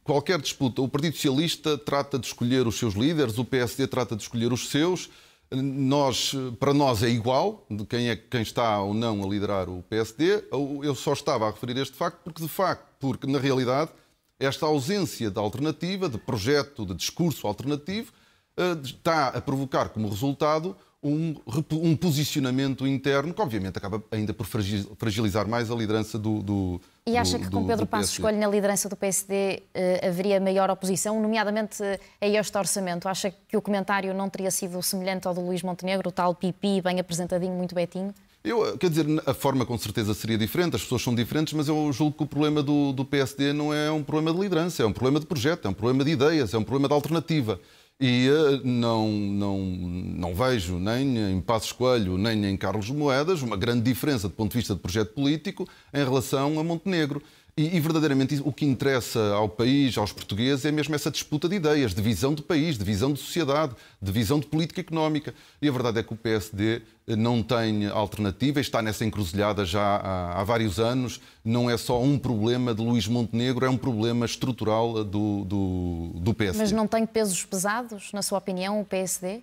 qualquer 0.03 0.41
disputa, 0.41 0.83
o 0.83 0.89
Partido 0.89 1.15
Socialista 1.15 1.79
trata 1.79 2.19
de 2.19 2.27
escolher 2.27 2.67
os 2.67 2.77
seus 2.77 2.95
líderes, 2.95 3.39
o 3.39 3.45
PSD 3.45 3.87
trata 3.87 4.17
de 4.17 4.23
escolher 4.23 4.53
os 4.53 4.69
seus, 4.69 5.09
nós, 5.51 6.33
para 6.59 6.75
nós 6.75 7.03
é 7.03 7.09
igual 7.09 7.65
de 7.71 7.85
quem 7.85 8.11
é 8.11 8.17
quem 8.17 8.43
está 8.43 8.81
ou 8.81 8.93
não 8.93 9.23
a 9.23 9.29
liderar 9.29 9.69
o 9.69 9.83
PSD. 9.85 10.45
Eu 10.83 10.95
só 10.95 11.13
estava 11.13 11.47
a 11.47 11.51
referir 11.51 11.77
este 11.77 11.97
facto 11.97 12.19
porque, 12.25 12.43
de 12.43 12.49
facto, 12.49 12.87
porque 12.99 13.27
na 13.27 13.39
realidade 13.39 13.91
esta 14.39 14.67
ausência 14.67 15.31
de 15.31 15.39
alternativa, 15.39 16.09
de 16.09 16.19
projeto, 16.19 16.85
de 16.85 16.95
discurso 16.95 17.47
alternativo, 17.47 18.13
eh, 18.57 18.77
está 18.83 19.29
a 19.29 19.41
provocar 19.41 19.89
como 19.91 20.09
resultado 20.09 20.77
um, 21.07 21.35
um 21.73 21.97
posicionamento 21.97 22.87
interno 22.87 23.33
que, 23.33 23.41
obviamente, 23.41 23.79
acaba 23.79 24.03
ainda 24.11 24.35
por 24.35 24.47
fragilizar 24.47 25.49
mais 25.49 25.71
a 25.71 25.75
liderança 25.75 26.19
do, 26.19 26.43
do 26.43 26.81
e 27.09 27.17
acha 27.17 27.39
que 27.39 27.49
com 27.49 27.65
Pedro 27.65 27.87
Passos 27.87 28.11
Escolho 28.11 28.37
na 28.37 28.49
liderança 28.49 28.89
do 28.89 28.97
PSD 28.97 29.63
eh, 29.73 30.09
haveria 30.09 30.41
maior 30.41 30.69
oposição, 30.71 31.23
nomeadamente 31.23 31.81
a 32.21 32.27
este 32.27 32.59
orçamento? 32.59 33.09
Acha 33.09 33.33
que 33.47 33.57
o 33.57 33.63
comentário 33.63 34.13
não 34.13 34.29
teria 34.29 34.51
sido 34.51 34.83
semelhante 34.83 35.29
ao 35.29 35.33
do 35.33 35.41
Luís 35.41 35.63
Montenegro, 35.63 36.09
o 36.09 36.13
tal 36.13 36.35
pipi, 36.35 36.81
bem 36.81 36.99
apresentadinho, 36.99 37.53
muito 37.53 37.77
betinho? 37.77 38.13
Eu, 38.43 38.67
eh, 38.67 38.77
quer 38.77 38.91
dizer, 38.91 39.07
a 39.25 39.33
forma 39.33 39.65
com 39.65 39.79
certeza 39.79 40.15
seria 40.15 40.37
diferente, 40.37 40.75
as 40.75 40.83
pessoas 40.83 41.03
são 41.03 41.15
diferentes, 41.15 41.53
mas 41.53 41.69
eu 41.69 41.93
julgo 41.93 42.17
que 42.17 42.25
o 42.25 42.27
problema 42.27 42.61
do, 42.61 42.93
do 42.93 43.05
PSD 43.05 43.53
não 43.53 43.73
é 43.73 43.89
um 43.89 44.03
problema 44.03 44.37
de 44.37 44.43
liderança, 44.43 44.83
é 44.83 44.87
um 44.87 44.93
problema 44.93 45.21
de 45.21 45.27
projeto, 45.27 45.67
é 45.67 45.69
um 45.69 45.75
problema 45.75 46.05
de 46.05 46.11
ideias, 46.11 46.55
é 46.55 46.59
um 46.59 46.65
problema 46.65 46.89
de 46.89 46.95
alternativa. 46.95 47.61
E 47.99 48.29
uh, 48.29 48.61
não, 48.63 49.09
não, 49.09 49.59
não 49.59 50.35
vejo 50.35 50.79
nem 50.79 51.17
em 51.33 51.41
Passos 51.41 51.73
Coelho 51.73 52.19
nem 52.19 52.45
em 52.45 52.57
Carlos 52.57 52.91
Moedas 52.91 53.41
uma 53.41 53.57
grande 53.57 53.83
diferença 53.83 54.29
do 54.29 54.35
ponto 54.35 54.53
de 54.53 54.59
vista 54.59 54.75
de 54.75 54.81
projeto 54.81 55.15
político 55.15 55.67
em 55.95 56.05
relação 56.05 56.59
a 56.59 56.65
Montenegro. 56.65 57.23
E, 57.59 57.75
e, 57.75 57.81
verdadeiramente 57.81 58.39
o 58.45 58.53
que 58.53 58.67
interessa 58.67 59.33
ao 59.33 59.49
país, 59.49 59.97
aos 59.97 60.13
portugueses, 60.13 60.67
é 60.67 60.71
mesmo 60.71 60.95
essa 60.95 61.11
disputa 61.11 61.49
de 61.49 61.57
ideias, 61.57 61.95
de 61.95 62.03
visão 62.03 62.35
de 62.35 62.43
país, 62.43 62.77
de 62.77 62.85
visão 62.85 63.11
de 63.11 63.19
sociedade, 63.19 63.75
de 64.01 64.13
visão 64.13 64.39
de 64.39 64.47
política 64.47 64.83
económica. 64.83 65.35
E 65.63 65.67
a 65.67 65.73
verdade 65.73 65.99
é 65.99 66.03
que 66.03 66.13
o 66.13 66.17
PSD 66.17 66.83
eh, 67.07 67.17
não 67.17 67.43
tem 67.43 67.87
alternativa, 67.87 68.61
está 68.61 68.83
nessa 68.83 69.07
encruzilhada 69.07 69.65
já 69.65 69.81
há, 69.81 70.39
há 70.39 70.45
vários 70.45 70.79
anos. 70.79 71.19
Não 71.43 71.71
é 71.71 71.79
só 71.79 71.99
um 72.03 72.19
problema 72.19 72.75
de 72.75 72.83
Luís 72.83 73.09
Montenegro, 73.09 73.65
é 73.65 73.71
um 73.71 73.79
problema 73.79 74.27
estrutural 74.27 75.03
do, 75.03 75.45
do, 75.47 76.11
do 76.15 76.35
PSD. 76.35 76.63
Mas 76.63 76.73
não 76.73 76.87
tem 76.87 77.07
pesos 77.07 77.43
pesados, 77.43 78.13
na 78.13 78.21
sua 78.21 78.37
opinião, 78.37 78.83
o 78.83 78.85
PSD? 78.85 79.43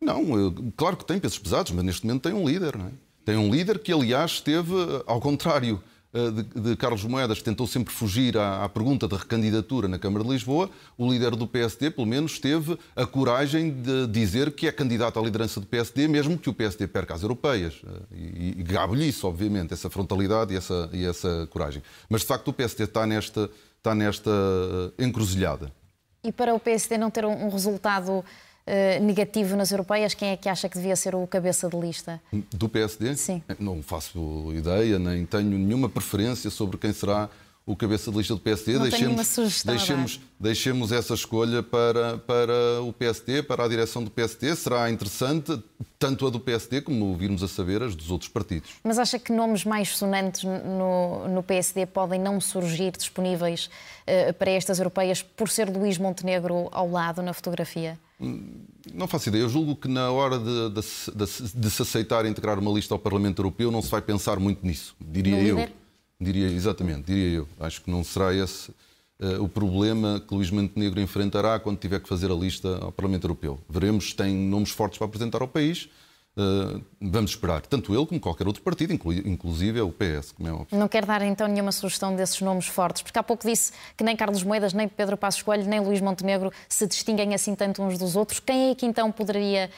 Não, 0.00 0.22
claro 0.76 0.96
que 0.96 1.04
tem 1.04 1.18
pesos 1.18 1.40
pesados, 1.40 1.72
mas 1.72 1.84
neste 1.84 2.06
momento 2.06 2.22
tem 2.22 2.32
um 2.32 2.48
líder, 2.48 2.78
não 2.78 2.86
é? 2.86 2.90
Tem 3.24 3.36
um 3.36 3.50
líder 3.50 3.80
que, 3.80 3.92
aliás, 3.92 4.30
esteve 4.32 4.72
ao 5.04 5.20
contrário 5.20 5.82
eh, 5.82 5.89
de, 6.12 6.60
de, 6.60 6.76
Carlos 6.76 7.04
Moedas, 7.04 7.38
que 7.38 7.44
tentou 7.44 7.66
sempre 7.66 7.94
fugir 7.94 8.36
à, 8.36 8.64
à, 8.64 8.68
pergunta 8.68 9.06
da 9.06 9.16
recandidatura 9.16 9.86
na 9.86 9.98
Câmara 9.98 10.24
de 10.24 10.30
Lisboa, 10.30 10.68
o 10.98 11.10
líder 11.10 11.36
do 11.36 11.46
PSD, 11.46 11.90
pelo 11.90 12.06
menos, 12.06 12.38
teve 12.40 12.76
a 12.96 13.06
coragem 13.06 13.70
de 13.70 14.08
dizer 14.08 14.50
que 14.52 14.66
é 14.66 14.72
candidato 14.72 15.20
à 15.20 15.22
liderança 15.22 15.60
do 15.60 15.66
PSD, 15.66 16.08
mesmo 16.08 16.36
que 16.36 16.50
o 16.50 16.54
PSD 16.54 16.88
perca 16.88 17.14
as 17.14 17.22
europeias. 17.22 17.80
Eh, 17.86 18.16
e, 18.16 18.54
e 18.58 18.62
gabo-lhe 18.62 19.08
isso, 19.08 19.26
obviamente, 19.28 19.72
essa 19.72 19.88
frontalidade 19.88 20.52
e 20.52 20.56
essa, 20.56 20.90
e 20.92 21.04
essa 21.04 21.46
coragem. 21.50 21.82
Mas, 22.08 22.22
de 22.22 22.26
facto, 22.26 22.48
o 22.48 22.52
PSD 22.52 22.84
está 22.84 23.06
nesta, 23.06 23.48
está 23.78 23.94
nesta 23.94 24.30
eh, 24.98 25.04
encruzilhada. 25.04 25.72
E 26.24 26.32
para 26.32 26.52
o 26.52 26.58
PSD 26.58 26.98
não 26.98 27.10
ter 27.10 27.24
um 27.24 27.48
resultado 27.48 28.24
eh, 28.72 29.00
negativo 29.00 29.56
nas 29.56 29.72
europeias, 29.72 30.14
quem 30.14 30.28
é 30.28 30.36
que 30.36 30.48
acha 30.48 30.68
que 30.68 30.76
devia 30.78 30.94
ser 30.94 31.12
o 31.12 31.26
cabeça 31.26 31.68
de 31.68 31.76
lista? 31.76 32.20
Do 32.54 32.68
PSD? 32.68 33.16
Sim. 33.16 33.42
Não 33.58 33.82
faço 33.82 34.52
ideia, 34.54 34.96
nem 34.96 35.26
tenho 35.26 35.50
nenhuma 35.50 35.88
preferência 35.88 36.48
sobre 36.50 36.78
quem 36.78 36.92
será 36.92 37.28
o, 37.72 37.76
cabeça 37.76 38.10
de 38.10 38.16
lista 38.16 38.34
do 38.34 38.40
PSD. 38.40 38.74
Não 38.74 38.82
deixemos, 38.82 39.62
deixemos, 39.64 40.20
deixemos 40.38 40.92
essa 40.92 41.14
escolha 41.14 41.62
para, 41.62 42.18
para 42.18 42.82
o 42.82 42.92
PSD, 42.92 43.42
para 43.42 43.64
a 43.64 43.68
direção 43.68 44.02
do 44.02 44.10
PSD. 44.10 44.54
Será 44.56 44.90
interessante, 44.90 45.62
tanto 45.98 46.26
a 46.26 46.30
do 46.30 46.40
PSD 46.40 46.80
como 46.80 47.14
virmos 47.14 47.42
a 47.42 47.48
saber 47.48 47.82
as 47.82 47.94
dos 47.94 48.10
outros 48.10 48.28
partidos. 48.28 48.70
Mas 48.82 48.98
acha 48.98 49.18
que 49.18 49.32
nomes 49.32 49.64
mais 49.64 49.96
sonantes 49.96 50.44
no, 50.44 51.28
no 51.28 51.42
PSD 51.42 51.86
podem 51.86 52.20
não 52.20 52.40
surgir 52.40 52.92
disponíveis 52.92 53.66
uh, 54.06 54.32
para 54.34 54.50
estas 54.50 54.78
europeias 54.78 55.22
por 55.22 55.48
ser 55.48 55.68
Luís 55.68 55.98
Montenegro 55.98 56.68
ao 56.72 56.90
lado 56.90 57.22
na 57.22 57.32
fotografia? 57.32 57.98
Não 58.92 59.08
faço 59.08 59.30
ideia. 59.30 59.42
Eu 59.42 59.48
julgo 59.48 59.74
que 59.74 59.88
na 59.88 60.10
hora 60.10 60.38
de, 60.38 60.70
de, 60.70 60.80
de, 60.80 61.52
de, 61.54 61.70
se 61.70 61.82
aceitar 61.82 62.26
integrar 62.26 62.58
uma 62.58 62.70
lista 62.70 62.94
ao 62.94 62.98
Parlamento 62.98 63.40
Europeu 63.40 63.70
não 63.70 63.80
se 63.80 63.90
vai 63.90 64.02
pensar 64.02 64.38
muito 64.38 64.66
nisso, 64.66 64.94
diria 65.00 65.40
eu. 65.42 65.79
Diria, 66.20 66.48
exatamente, 66.48 67.04
diria 67.04 67.38
eu. 67.38 67.48
Acho 67.58 67.80
que 67.80 67.90
não 67.90 68.04
será 68.04 68.34
esse 68.34 68.70
uh, 69.20 69.42
o 69.42 69.48
problema 69.48 70.20
que 70.20 70.34
Luís 70.34 70.50
Montenegro 70.50 71.00
enfrentará 71.00 71.58
quando 71.58 71.78
tiver 71.78 72.00
que 72.00 72.08
fazer 72.08 72.30
a 72.30 72.34
lista 72.34 72.78
ao 72.82 72.92
Parlamento 72.92 73.24
Europeu. 73.24 73.58
Veremos 73.68 74.10
se 74.10 74.16
tem 74.16 74.34
nomes 74.34 74.70
fortes 74.70 74.98
para 74.98 75.06
apresentar 75.06 75.40
ao 75.40 75.48
país. 75.48 75.88
Uh, 76.36 76.80
vamos 77.00 77.32
esperar, 77.32 77.60
tanto 77.62 77.92
ele 77.92 78.06
como 78.06 78.20
qualquer 78.20 78.46
outro 78.46 78.62
partido, 78.62 78.92
inclu 78.92 79.12
inclusive 79.12 79.80
o 79.80 79.90
PS, 79.90 80.30
como 80.30 80.48
é 80.48 80.52
óbvio. 80.52 80.78
Não 80.78 80.86
quer 80.86 81.04
dar 81.04 81.22
então 81.22 81.48
nenhuma 81.48 81.72
sugestão 81.72 82.14
desses 82.14 82.40
nomes 82.40 82.66
fortes, 82.66 83.02
porque 83.02 83.18
há 83.18 83.22
pouco 83.22 83.44
disse 83.44 83.72
que 83.96 84.04
nem 84.04 84.14
Carlos 84.14 84.44
Moedas, 84.44 84.72
nem 84.72 84.86
Pedro 84.86 85.16
Passos 85.16 85.42
Coelho, 85.42 85.66
nem 85.66 85.80
Luís 85.80 86.00
Montenegro 86.00 86.52
se 86.68 86.86
distinguem 86.86 87.34
assim 87.34 87.56
tanto 87.56 87.82
uns 87.82 87.98
dos 87.98 88.14
outros. 88.14 88.38
Quem 88.38 88.70
é 88.70 88.74
que 88.76 88.86
então 88.86 89.10
poderia 89.10 89.70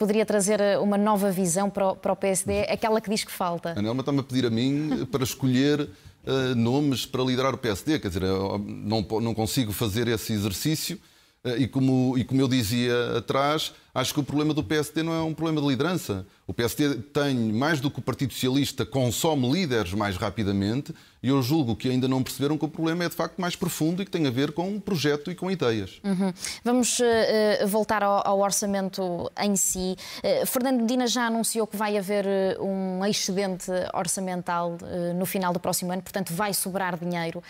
poderia 0.00 0.24
trazer 0.24 0.58
eh, 0.62 0.78
uma 0.78 0.96
nova 0.96 1.30
visão 1.30 1.68
para 1.68 1.90
o, 1.90 1.94
para 1.94 2.10
o 2.10 2.16
PSD, 2.16 2.62
aquela 2.70 3.02
que 3.02 3.10
diz 3.10 3.22
que 3.22 3.30
falta? 3.30 3.74
A 3.78 3.82
Nelma 3.82 4.00
está-me 4.00 4.20
a 4.20 4.22
pedir 4.22 4.46
a 4.46 4.50
mim 4.50 5.06
para 5.12 5.22
escolher 5.22 5.78
uh, 5.82 6.54
nomes 6.56 7.04
para 7.04 7.22
liderar 7.22 7.54
o 7.54 7.58
PSD, 7.58 7.98
quer 7.98 8.08
dizer, 8.08 8.22
não, 8.22 9.02
não 9.20 9.34
consigo 9.34 9.72
fazer 9.72 10.08
esse 10.08 10.32
exercício. 10.32 10.98
Uh, 11.42 11.56
e 11.56 11.66
como, 11.66 12.18
e 12.18 12.24
como 12.24 12.38
eu 12.38 12.46
dizia 12.46 13.16
atrás, 13.16 13.72
acho 13.94 14.12
que 14.12 14.20
o 14.20 14.22
problema 14.22 14.52
do 14.52 14.62
PSD 14.62 15.02
não 15.02 15.14
é 15.14 15.22
um 15.22 15.32
problema 15.32 15.58
de 15.62 15.68
liderança. 15.68 16.26
O 16.46 16.52
PSD 16.52 16.96
tem, 16.96 17.34
mais 17.34 17.80
do 17.80 17.90
que 17.90 17.98
o 17.98 18.02
Partido 18.02 18.34
Socialista, 18.34 18.84
consome 18.84 19.50
líderes 19.50 19.94
mais 19.94 20.16
rapidamente 20.18 20.94
e 21.22 21.28
eu 21.28 21.40
julgo 21.40 21.74
que 21.74 21.88
ainda 21.88 22.06
não 22.06 22.22
perceberam 22.22 22.58
que 22.58 22.64
o 22.66 22.68
problema 22.68 23.04
é 23.04 23.08
de 23.08 23.14
facto 23.14 23.40
mais 23.40 23.56
profundo 23.56 24.02
e 24.02 24.04
que 24.04 24.10
tem 24.10 24.26
a 24.26 24.30
ver 24.30 24.52
com 24.52 24.68
um 24.68 24.78
projeto 24.78 25.30
e 25.30 25.34
com 25.34 25.50
ideias. 25.50 25.98
Uhum. 26.04 26.30
Vamos 26.62 26.98
uh, 26.98 27.66
voltar 27.66 28.02
ao, 28.02 28.26
ao, 28.26 28.40
orçamento 28.40 29.30
em 29.40 29.56
si. 29.56 29.96
Uh, 30.18 30.44
Fernando 30.44 30.80
Medina 30.80 31.06
já 31.06 31.26
anunciou 31.26 31.66
que 31.66 31.76
vai 31.76 31.96
haver 31.96 32.26
um 32.60 33.02
excedente 33.06 33.70
orçamental 33.94 34.76
no 35.16 35.24
final 35.24 35.54
do 35.54 35.60
próximo 35.60 35.90
ano, 35.90 36.02
portanto 36.02 36.34
vai 36.34 36.52
sobrar 36.52 36.98
dinheiro. 36.98 37.42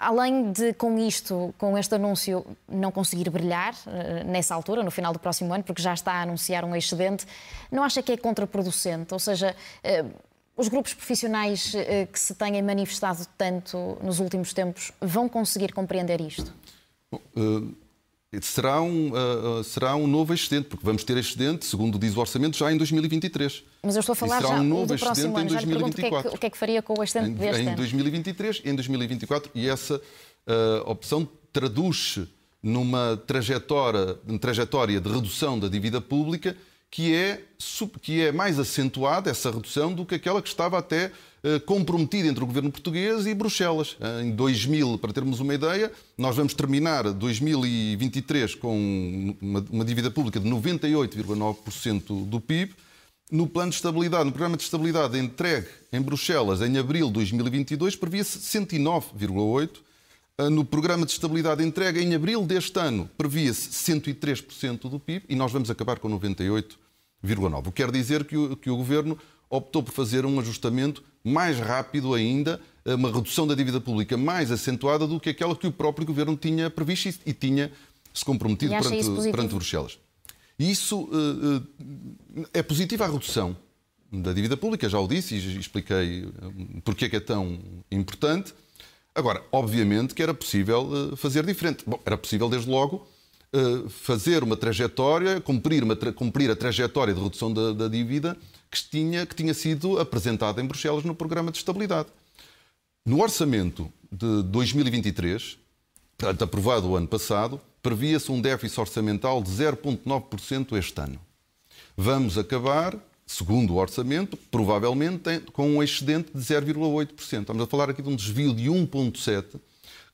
Além 0.00 0.50
de, 0.50 0.72
com 0.72 0.98
isto, 0.98 1.54
com 1.58 1.76
este 1.76 1.94
anúncio, 1.94 2.44
não 2.66 2.90
conseguir 2.90 3.28
brilhar 3.28 3.74
nessa 4.24 4.54
altura, 4.54 4.82
no 4.82 4.90
final 4.90 5.12
do 5.12 5.18
próximo 5.18 5.52
ano, 5.52 5.62
porque 5.62 5.82
já 5.82 5.92
está 5.92 6.12
a 6.14 6.22
anunciar 6.22 6.64
um 6.64 6.74
excedente, 6.74 7.26
não 7.70 7.82
acha 7.82 8.02
que 8.02 8.10
é 8.10 8.16
contraproducente? 8.16 9.12
Ou 9.12 9.20
seja, 9.20 9.54
os 10.60 10.68
grupos 10.68 10.92
profissionais 10.92 11.74
eh, 11.74 12.06
que 12.06 12.18
se 12.18 12.34
têm 12.34 12.62
manifestado 12.62 13.26
tanto 13.38 13.96
nos 14.02 14.20
últimos 14.20 14.52
tempos 14.52 14.92
vão 15.00 15.28
conseguir 15.28 15.72
compreender 15.72 16.20
isto? 16.20 16.52
Bom, 17.10 17.20
uh, 17.36 17.74
será, 18.40 18.80
um, 18.80 19.10
uh, 19.10 19.64
será 19.64 19.96
um 19.96 20.06
novo 20.06 20.32
excedente, 20.32 20.68
porque 20.68 20.84
vamos 20.84 21.02
ter 21.02 21.16
excedente, 21.16 21.66
segundo 21.66 21.98
diz 21.98 22.16
o 22.16 22.20
orçamento, 22.20 22.56
já 22.56 22.72
em 22.72 22.76
2023. 22.76 23.64
Mas 23.82 23.96
eu 23.96 24.00
estou 24.00 24.12
a 24.12 24.16
falar 24.16 24.40
já 24.40 24.60
um 24.60 24.62
novo 24.62 24.94
do 24.94 24.98
próximo 24.98 25.36
ano. 25.36 25.50
Lhe 25.50 25.66
pergunto 25.66 25.92
o 25.92 26.00
que, 26.00 26.06
é 26.06 26.10
que, 26.10 26.28
o 26.28 26.38
que, 26.38 26.46
é 26.46 26.50
que, 26.50 26.58
faria 26.58 26.82
com 26.82 26.98
o 26.98 27.02
excedente 27.02 27.32
em, 27.32 27.34
deste 27.34 27.62
em 27.62 27.66
ano. 27.66 27.72
Em 27.72 27.76
2023 27.76 28.62
e 28.64 28.70
em 28.70 28.74
2024, 28.74 29.50
e 29.54 29.68
essa 29.68 29.96
uh, 29.96 30.90
opção 30.90 31.28
traduz-se 31.52 32.28
numa 32.62 33.20
trajetória, 33.26 34.18
trajetória 34.40 35.00
de 35.00 35.10
redução 35.10 35.58
da 35.58 35.66
dívida 35.66 36.00
pública 36.00 36.56
que 36.90 37.14
é, 37.14 37.42
que 38.02 38.20
é 38.20 38.32
mais 38.32 38.58
acentuada, 38.58 39.30
essa 39.30 39.50
redução, 39.50 39.92
do 39.92 40.04
que 40.04 40.16
aquela 40.16 40.42
que 40.42 40.48
estava 40.48 40.78
até 40.78 41.12
comprometida 41.66 42.28
entre 42.28 42.44
o 42.44 42.46
governo 42.46 42.70
português 42.70 43.26
e 43.26 43.34
Bruxelas. 43.34 43.96
Eh, 44.00 44.22
em 44.24 44.30
2000, 44.32 44.98
para 44.98 45.12
termos 45.12 45.40
uma 45.40 45.54
ideia, 45.54 45.90
nós 46.16 46.36
vamos 46.36 46.52
terminar 46.52 47.10
2023 47.12 48.54
com 48.56 49.36
uma, 49.40 49.64
uma 49.70 49.84
dívida 49.84 50.10
pública 50.10 50.38
de 50.38 50.48
98,9% 50.48 52.26
do 52.26 52.40
PIB. 52.40 52.74
No 53.30 53.46
plano 53.46 53.70
de 53.70 53.76
estabilidade, 53.76 54.24
no 54.24 54.32
programa 54.32 54.56
de 54.56 54.64
estabilidade 54.64 55.16
entregue 55.18 55.68
em 55.92 56.00
Bruxelas 56.00 56.60
em 56.60 56.76
abril 56.76 57.06
de 57.06 57.14
2022, 57.14 57.96
previa-se 57.96 58.38
109,8%. 58.38 59.70
Eh, 60.38 60.48
no 60.50 60.64
programa 60.64 61.06
de 61.06 61.12
estabilidade 61.12 61.62
entregue 61.62 62.00
em 62.00 62.14
abril 62.14 62.44
deste 62.44 62.78
ano, 62.78 63.08
previa-se 63.16 63.70
103% 63.70 64.90
do 64.90 64.98
PIB 64.98 65.24
e 65.28 65.36
nós 65.36 65.52
vamos 65.52 65.70
acabar 65.70 65.98
com 65.98 66.08
98,9%. 66.08 67.58
O 67.58 67.62
que 67.64 67.82
quer 67.82 67.90
dizer 67.90 68.24
que 68.24 68.36
o, 68.36 68.56
que 68.56 68.70
o 68.70 68.76
Governo 68.76 69.18
optou 69.48 69.82
por 69.82 69.92
fazer 69.92 70.24
um 70.24 70.38
ajustamento 70.38 71.02
mais 71.24 71.58
rápido 71.58 72.14
ainda, 72.14 72.60
eh, 72.84 72.94
uma 72.94 73.12
redução 73.12 73.46
da 73.46 73.54
dívida 73.54 73.80
pública 73.80 74.16
mais 74.16 74.50
acentuada 74.50 75.06
do 75.06 75.20
que 75.20 75.30
aquela 75.30 75.54
que 75.54 75.66
o 75.66 75.72
próprio 75.72 76.06
Governo 76.06 76.36
tinha 76.36 76.70
previsto 76.70 77.20
e 77.26 77.32
tinha 77.32 77.70
se 78.12 78.24
comprometido 78.24 78.72
perante, 78.72 79.30
perante 79.30 79.54
Bruxelas. 79.54 79.98
Isso 80.58 81.02
uh, 81.04 81.56
uh, 81.56 82.46
é 82.52 82.62
positivo 82.62 83.04
a 83.04 83.06
redução 83.06 83.56
da 84.12 84.32
dívida 84.32 84.56
pública, 84.56 84.88
já 84.88 84.98
o 84.98 85.06
disse 85.06 85.36
e 85.36 85.58
expliquei 85.58 86.28
porque 86.84 87.04
é 87.04 87.08
que 87.08 87.16
é 87.16 87.20
tão 87.20 87.60
importante. 87.90 88.52
Agora, 89.14 89.42
obviamente 89.52 90.14
que 90.14 90.22
era 90.22 90.34
possível 90.34 91.16
fazer 91.16 91.46
diferente. 91.46 91.84
Bom, 91.86 92.00
era 92.04 92.18
possível, 92.18 92.48
desde 92.48 92.68
logo, 92.68 93.06
fazer 93.88 94.42
uma 94.42 94.56
trajetória, 94.56 95.40
cumprir, 95.40 95.82
uma 95.82 95.96
tra 95.96 96.12
cumprir 96.12 96.50
a 96.50 96.56
trajetória 96.56 97.12
de 97.12 97.20
redução 97.20 97.52
da, 97.52 97.72
da 97.72 97.88
dívida 97.88 98.36
que 98.70 98.82
tinha, 98.88 99.26
que 99.26 99.34
tinha 99.34 99.52
sido 99.52 99.98
apresentada 99.98 100.62
em 100.62 100.66
Bruxelas 100.66 101.04
no 101.04 101.14
programa 101.14 101.50
de 101.50 101.58
estabilidade. 101.58 102.08
No 103.04 103.20
orçamento 103.20 103.92
de 104.10 104.42
2023, 104.44 105.58
portanto, 106.16 106.44
aprovado 106.44 106.88
o 106.88 106.96
ano 106.96 107.08
passado, 107.08 107.60
previa-se 107.82 108.30
um 108.30 108.40
déficit 108.40 108.78
orçamental 108.78 109.42
de 109.42 109.50
0,9% 109.50 110.76
este 110.78 111.00
ano. 111.00 111.18
Vamos 111.96 112.38
acabar 112.38 112.96
segundo 113.26 113.74
o 113.74 113.76
orçamento, 113.76 114.36
provavelmente 114.50 115.40
com 115.52 115.76
um 115.76 115.82
excedente 115.82 116.30
de 116.34 116.40
0,8%. 116.40 117.40
Estamos 117.40 117.62
a 117.62 117.66
falar 117.66 117.88
aqui 117.88 118.02
de 118.02 118.08
um 118.08 118.16
desvio 118.16 118.52
de 118.52 118.64
1,7%, 118.64 119.60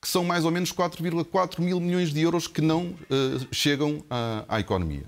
que 0.07 0.11
são 0.11 0.23
mais 0.23 0.45
ou 0.45 0.51
menos 0.51 0.71
4,4 0.71 1.59
mil 1.59 1.81
milhões 1.81 2.13
de 2.13 2.21
euros 2.21 2.47
que 2.47 2.61
não 2.61 2.85
uh, 2.85 3.47
chegam 3.51 4.01
à, 4.09 4.45
à 4.47 4.57
economia. 4.57 5.03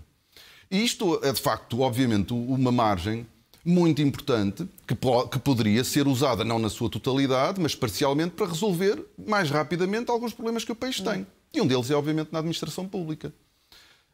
E 0.70 0.84
isto 0.84 1.22
é, 1.24 1.32
de 1.32 1.42
facto, 1.42 1.80
obviamente, 1.80 2.34
uma 2.34 2.70
margem 2.70 3.26
muito 3.64 4.02
importante 4.02 4.68
que, 4.86 4.94
que, 4.94 5.40
poderia 5.40 5.86
ser 5.86 6.06
usada 6.06 6.44
não 6.44 6.60
na 6.60 6.70
sua 6.70 6.90
totalidade, 6.90 7.62
mas 7.62 7.74
parcialmente 7.74 8.32
para 8.32 8.48
resolver 8.48 9.02
mais 9.26 9.50
rapidamente 9.50 10.12
alguns 10.12 10.34
problemas 10.34 10.66
que 10.66 10.72
o 10.74 10.76
país 10.76 11.00
tem. 11.00 11.26
E 11.54 11.62
um 11.62 11.66
deles 11.66 11.90
é, 11.90 11.96
obviamente, 11.96 12.34
na 12.34 12.40
administração 12.40 12.86
pública. 12.86 13.34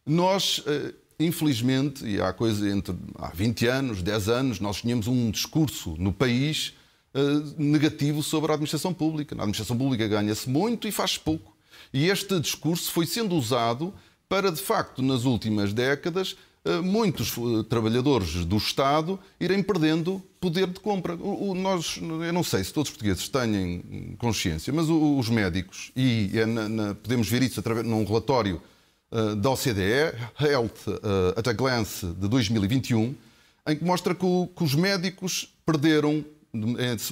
Nós, 0.05 0.59
uh, 0.59 0.93
infelizmente, 1.19 2.05
e 2.05 2.21
há 2.21 2.31
coisa 2.31 2.69
entre 2.69 2.95
há 3.17 3.29
20 3.29 3.65
anos, 3.65 4.03
10 4.03 4.29
anos, 4.29 4.59
nós 4.59 4.81
tínhamos 4.81 5.07
um 5.07 5.31
discurso 5.31 5.95
no 5.97 6.13
país 6.13 6.75
negativo 7.57 8.21
sobre 8.21 8.51
a 8.51 8.55
administração 8.55 8.93
pública. 8.93 9.35
Na 9.35 9.43
administração 9.43 9.77
pública 9.77 10.07
ganha-se 10.07 10.49
muito 10.49 10.87
e 10.87 10.91
faz 10.91 11.17
pouco. 11.17 11.55
E 11.93 12.09
este 12.09 12.39
discurso 12.39 12.91
foi 12.91 13.05
sendo 13.05 13.35
usado 13.35 13.93
para, 14.27 14.51
de 14.51 14.61
facto, 14.61 15.01
nas 15.01 15.23
últimas 15.23 15.71
décadas, 15.71 16.35
uh, 16.65 16.81
muitos 16.83 17.37
uh, 17.37 17.63
trabalhadores 17.63 18.43
do 18.43 18.57
Estado 18.57 19.19
irem 19.39 19.61
perdendo 19.61 20.21
poder 20.41 20.67
de 20.67 20.79
compra. 20.79 21.15
O, 21.15 21.51
o, 21.51 21.55
nós, 21.55 21.97
eu 22.01 22.33
não 22.33 22.43
sei 22.43 22.63
se 22.63 22.73
todos 22.73 22.89
os 22.89 22.95
portugueses 22.95 23.29
têm 23.29 24.15
consciência, 24.17 24.73
mas 24.73 24.89
o, 24.89 25.17
os 25.17 25.29
médicos, 25.29 25.91
e 25.95 26.31
é 26.33 26.45
na, 26.45 26.67
na, 26.67 26.95
podemos 26.95 27.29
ver 27.29 27.43
isso 27.43 27.59
através 27.59 27.85
num 27.85 28.03
relatório 28.03 28.61
eh, 29.11 29.35
da 29.35 29.49
OCDE, 29.51 30.13
Health 30.41 30.87
eh, 30.87 31.39
at 31.39 31.47
a 31.47 31.53
Glance, 31.53 32.05
de 32.05 32.27
2021, 32.27 33.15
em 33.67 33.75
que 33.75 33.83
mostra 33.83 34.13
que, 34.13 34.25
que 34.55 34.63
os 34.63 34.75
médicos 34.75 35.55
perderam, 35.65 36.17
eh, 36.17 36.25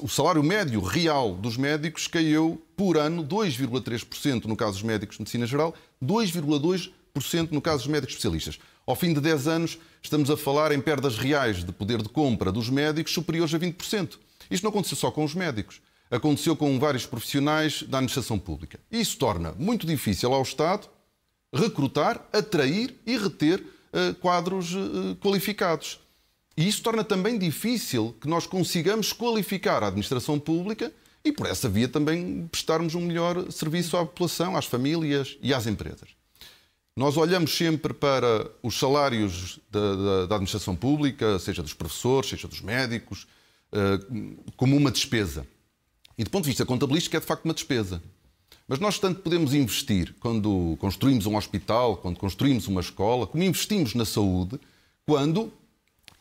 o 0.01 0.07
salário 0.07 0.43
médio 0.43 0.81
real 0.81 1.33
dos 1.35 1.57
médicos 1.57 2.07
caiu 2.07 2.61
por 2.75 2.97
ano 2.97 3.23
2,3% 3.23 4.45
no 4.45 4.55
caso 4.55 4.73
dos 4.73 4.83
médicos 4.83 5.17
de 5.17 5.21
medicina 5.21 5.45
geral, 5.45 5.73
2,2% 6.03 7.51
no 7.51 7.61
caso 7.61 7.83
dos 7.83 7.87
médicos 7.87 8.15
especialistas. 8.15 8.59
Ao 8.85 8.95
fim 8.95 9.13
de 9.13 9.21
10 9.21 9.47
anos, 9.47 9.77
estamos 10.01 10.29
a 10.29 10.37
falar 10.37 10.71
em 10.71 10.81
perdas 10.81 11.17
reais 11.17 11.63
de 11.63 11.71
poder 11.71 12.01
de 12.01 12.09
compra 12.09 12.51
dos 12.51 12.69
médicos 12.69 13.13
superiores 13.13 13.53
a 13.53 13.59
20%. 13.59 14.17
Isto 14.51 14.63
não 14.63 14.71
aconteceu 14.71 14.97
só 14.97 15.09
com 15.09 15.23
os 15.23 15.33
médicos. 15.33 15.81
Aconteceu 16.11 16.55
com 16.55 16.77
vários 16.77 17.05
profissionais 17.05 17.83
da 17.83 17.97
administração 17.97 18.37
pública. 18.37 18.79
Isso 18.91 19.17
torna 19.17 19.53
muito 19.57 19.87
difícil 19.87 20.33
ao 20.33 20.41
Estado 20.41 20.87
recrutar, 21.53 22.27
atrair 22.33 22.95
e 23.05 23.17
reter 23.17 23.59
uh, 23.61 24.13
quadros 24.15 24.73
uh, 24.73 25.15
qualificados. 25.21 25.99
E 26.55 26.67
isso 26.67 26.83
torna 26.83 27.03
também 27.03 27.37
difícil 27.37 28.15
que 28.21 28.27
nós 28.27 28.45
consigamos 28.45 29.11
qualificar 29.11 29.83
a 29.83 29.87
administração 29.87 30.39
pública 30.39 30.93
e 31.25 31.31
por 31.31 31.47
essa 31.47 31.69
via 31.69 31.87
também 31.87 32.47
prestarmos 32.51 32.95
um 32.95 33.01
melhor 33.01 33.51
serviço 33.51 33.97
à 33.97 34.05
população, 34.05 34.55
às 34.55 34.65
famílias 34.65 35.37
e 35.41 35.53
às 35.53 35.65
empresas. 35.65 36.09
Nós 36.95 37.17
olhamos 37.17 37.55
sempre 37.55 37.91
para 37.91 38.51
os 38.61 38.77
salários 38.77 39.59
da, 39.71 39.95
da, 39.95 40.25
da 40.27 40.35
administração 40.35 40.75
pública, 40.75 41.39
seja 41.39 41.63
dos 41.63 41.73
professores, 41.73 42.29
seja 42.29 42.47
dos 42.47 42.61
médicos, 42.61 43.25
uh, 43.71 44.43
como 44.55 44.77
uma 44.77 44.91
despesa. 44.91 45.47
E 46.15 46.23
do 46.23 46.29
ponto 46.29 46.43
de 46.43 46.51
vista 46.51 46.65
contabilístico 46.65 47.17
é 47.17 47.19
de 47.19 47.25
facto 47.25 47.45
uma 47.45 47.53
despesa. 47.53 48.01
Mas 48.67 48.79
nós 48.79 48.99
tanto 48.99 49.21
podemos 49.21 49.55
investir 49.55 50.13
quando 50.19 50.77
construímos 50.79 51.25
um 51.25 51.35
hospital, 51.35 51.97
quando 51.97 52.19
construímos 52.19 52.67
uma 52.67 52.81
escola, 52.81 53.25
como 53.25 53.43
investimos 53.43 53.95
na 53.95 54.05
saúde, 54.05 54.59
quando 55.05 55.51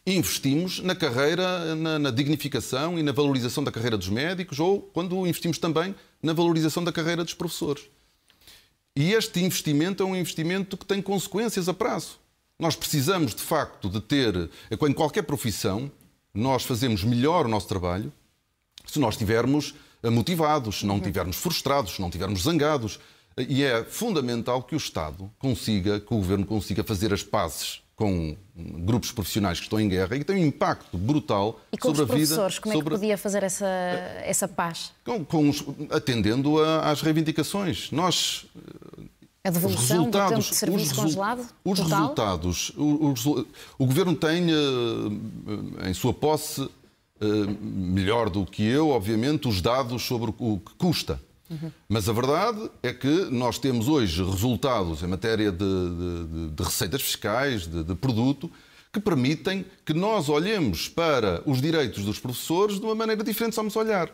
investimos 0.06 0.80
na 0.80 0.94
carreira, 0.94 1.74
na, 1.76 1.98
na, 1.98 2.10
dignificação 2.10 2.98
e 2.98 3.02
na 3.02 3.12
valorização 3.12 3.62
da 3.62 3.70
carreira 3.70 3.96
dos 3.96 4.08
médicos, 4.08 4.58
ou 4.58 4.80
quando 4.80 5.26
investimos 5.26 5.58
também 5.58 5.94
na 6.22 6.32
valorização 6.32 6.82
da 6.82 6.92
carreira 6.92 7.22
dos 7.22 7.34
professores. 7.34 7.84
E 8.96 9.12
este 9.12 9.40
investimento 9.40 10.02
é 10.02 10.06
um 10.06 10.16
investimento 10.16 10.76
que 10.76 10.84
tem 10.84 11.00
consequências 11.00 11.68
a 11.68 11.74
prazo. 11.74 12.18
Nós 12.58 12.76
precisamos, 12.76 13.34
de 13.34 13.42
facto, 13.42 13.88
de 13.88 14.00
ter, 14.00 14.50
em 14.70 14.92
qualquer 14.92 15.22
profissão, 15.22 15.90
nós 16.34 16.64
fazemos 16.64 17.04
melhor 17.04 17.46
o 17.46 17.48
nosso 17.48 17.68
trabalho 17.68 18.12
se 18.86 18.98
nós 18.98 19.14
estivermos 19.14 19.74
eh, 20.02 20.10
motivados, 20.10 20.80
se 20.80 20.86
não 20.86 20.96
estivermos 20.96 21.36
frustrados, 21.36 21.92
se 21.92 22.00
não 22.00 22.08
estivermos 22.08 22.42
zangados. 22.42 22.98
E 23.36 23.62
é 23.62 23.82
fundamental 23.84 24.62
que 24.62 24.74
o 24.74 24.76
Estado 24.76 25.30
consiga, 25.38 26.00
que 26.00 26.12
o 26.12 26.18
Governo 26.18 26.44
consiga 26.44 26.84
fazer 26.84 27.12
as 27.14 27.22
pazes 27.22 27.81
com 28.02 28.36
grupos 28.84 29.12
profissionais 29.12 29.58
que 29.58 29.66
estão 29.66 29.78
em 29.78 29.88
guerra 29.88 30.16
e 30.16 30.18
que 30.18 30.24
têm 30.24 30.42
um 30.42 30.46
impacto 30.48 30.98
brutal 30.98 31.60
sobre 31.80 31.92
os 31.92 32.00
a 32.00 32.04
vida. 32.04 32.06
professores, 32.06 32.58
como 32.58 32.74
sobre... 32.74 32.88
é 32.88 32.96
que 32.96 33.00
podia 33.00 33.16
fazer 33.18 33.44
essa, 33.44 33.66
essa 34.24 34.48
paz? 34.48 34.90
Com, 35.04 35.24
com 35.24 35.48
os, 35.48 35.64
atendendo 35.88 36.60
a, 36.60 36.90
às 36.90 37.00
reivindicações. 37.00 37.92
Nós 37.92 38.46
a 39.44 39.50
devolução 39.50 40.10
do 40.10 40.18
tempo 40.18 40.40
de 40.40 40.54
serviço 40.54 40.96
congelado? 40.96 41.46
Os 41.64 41.78
total? 41.78 42.00
resultados. 42.00 42.72
O, 42.76 43.86
Governo 43.86 44.16
tem 44.16 44.46
uh, 44.52 45.88
em 45.88 45.94
sua 45.94 46.12
posse, 46.12 46.62
uh, 46.62 46.70
melhor 47.60 48.30
do 48.30 48.44
que 48.44 48.64
eu, 48.64 48.88
obviamente, 48.88 49.46
os 49.46 49.60
dados 49.60 50.02
sobre 50.02 50.34
o 50.36 50.58
que 50.58 50.74
custa. 50.76 51.20
Uhum. 51.52 51.70
Mas 51.88 52.08
a 52.08 52.12
verdade 52.12 52.70
é 52.82 52.92
que 52.92 53.26
nós 53.30 53.58
temos 53.58 53.88
hoje 53.88 54.24
resultados 54.24 55.02
em 55.02 55.06
matéria 55.06 55.52
de, 55.52 55.58
de, 55.58 56.48
de 56.50 56.62
receitas 56.62 57.02
fiscais, 57.02 57.66
de, 57.66 57.84
de 57.84 57.94
produto, 57.94 58.50
que 58.92 59.00
permitem 59.00 59.64
que 59.84 59.94
nós 59.94 60.28
olhemos 60.28 60.88
para 60.88 61.42
os 61.46 61.60
direitos 61.60 62.04
dos 62.04 62.18
professores 62.18 62.78
de 62.78 62.84
uma 62.84 62.94
maneira 62.94 63.22
diferente, 63.22 63.54
vamos 63.54 63.76
olhar 63.76 64.10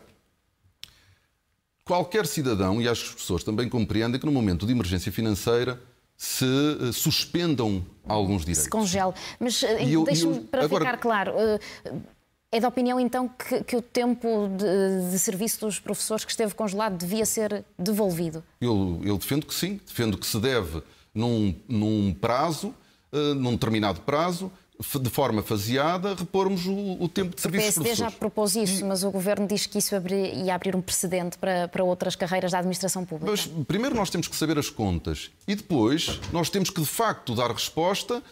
qualquer 1.89 2.27
cidadão, 2.27 2.79
e 2.79 2.87
acho 2.87 3.03
que 3.03 3.09
as 3.09 3.15
pessoas 3.15 3.43
também 3.43 3.67
compreendem 3.67 4.19
que 4.19 4.25
no 4.25 4.31
momento 4.31 4.63
de 4.63 4.71
emergência 4.71 5.11
financeira 5.11 5.81
se 6.15 6.45
uh, 6.45 6.93
suspendam 6.93 7.83
alguns 8.07 8.41
direitos. 8.41 8.65
Se 8.65 8.69
congele. 8.69 9.11
Mas 9.39 9.63
uh, 9.63 10.03
deixe-me, 10.05 10.41
para 10.41 10.65
agora... 10.65 10.85
ficar 10.85 10.97
claro, 10.97 11.31
uh, 11.31 12.01
é 12.51 12.59
da 12.59 12.67
opinião 12.67 12.99
então 12.99 13.27
que, 13.27 13.63
que 13.63 13.75
o 13.75 13.81
tempo 13.81 14.49
de, 14.57 15.11
de, 15.11 15.19
serviço 15.19 15.61
dos 15.61 15.79
professores 15.79 16.25
que 16.25 16.31
esteve 16.31 16.53
congelado 16.55 16.97
devia 16.97 17.25
ser 17.25 17.63
devolvido? 17.77 18.43
Eu, 18.59 19.01
eu 19.03 19.17
defendo 19.17 19.45
que 19.45 19.53
sim, 19.53 19.79
defendo 19.85 20.17
que 20.17 20.25
se 20.25 20.39
deve 20.39 20.81
num, 21.13 21.55
num 21.67 22.13
prazo, 22.13 22.73
num 23.11 23.51
determinado 23.51 24.01
prazo, 24.01 24.51
de 24.79 25.09
forma 25.09 25.43
faseada, 25.43 26.15
repormos 26.15 26.65
o, 26.65 27.03
o 27.03 27.09
tempo 27.09 27.35
de 27.35 27.41
serviço. 27.41 27.81
O 27.81 27.83
PSD 27.83 27.95
já 27.95 28.09
propôs 28.09 28.55
isso, 28.55 28.85
mas 28.85 29.03
o 29.03 29.11
Governo 29.11 29.45
diz 29.45 29.65
que 29.65 29.77
isso 29.77 29.93
abri, 29.93 30.33
ia 30.43 30.55
abrir 30.55 30.73
um 30.73 30.81
precedente 30.81 31.37
para, 31.37 31.67
para 31.67 31.83
outras 31.83 32.15
carreiras 32.15 32.53
da 32.53 32.59
administração 32.59 33.03
pública. 33.03 33.29
Mas 33.29 33.45
primeiro 33.67 33.93
nós 33.93 34.09
temos 34.09 34.29
que 34.29 34.35
saber 34.35 34.57
as 34.57 34.69
contas 34.69 35.31
e 35.45 35.53
depois 35.53 36.21
nós 36.31 36.49
temos 36.49 36.69
que, 36.69 36.79
de 36.79 36.87
facto, 36.87 37.35
dar 37.35 37.51
resposta 37.51 38.23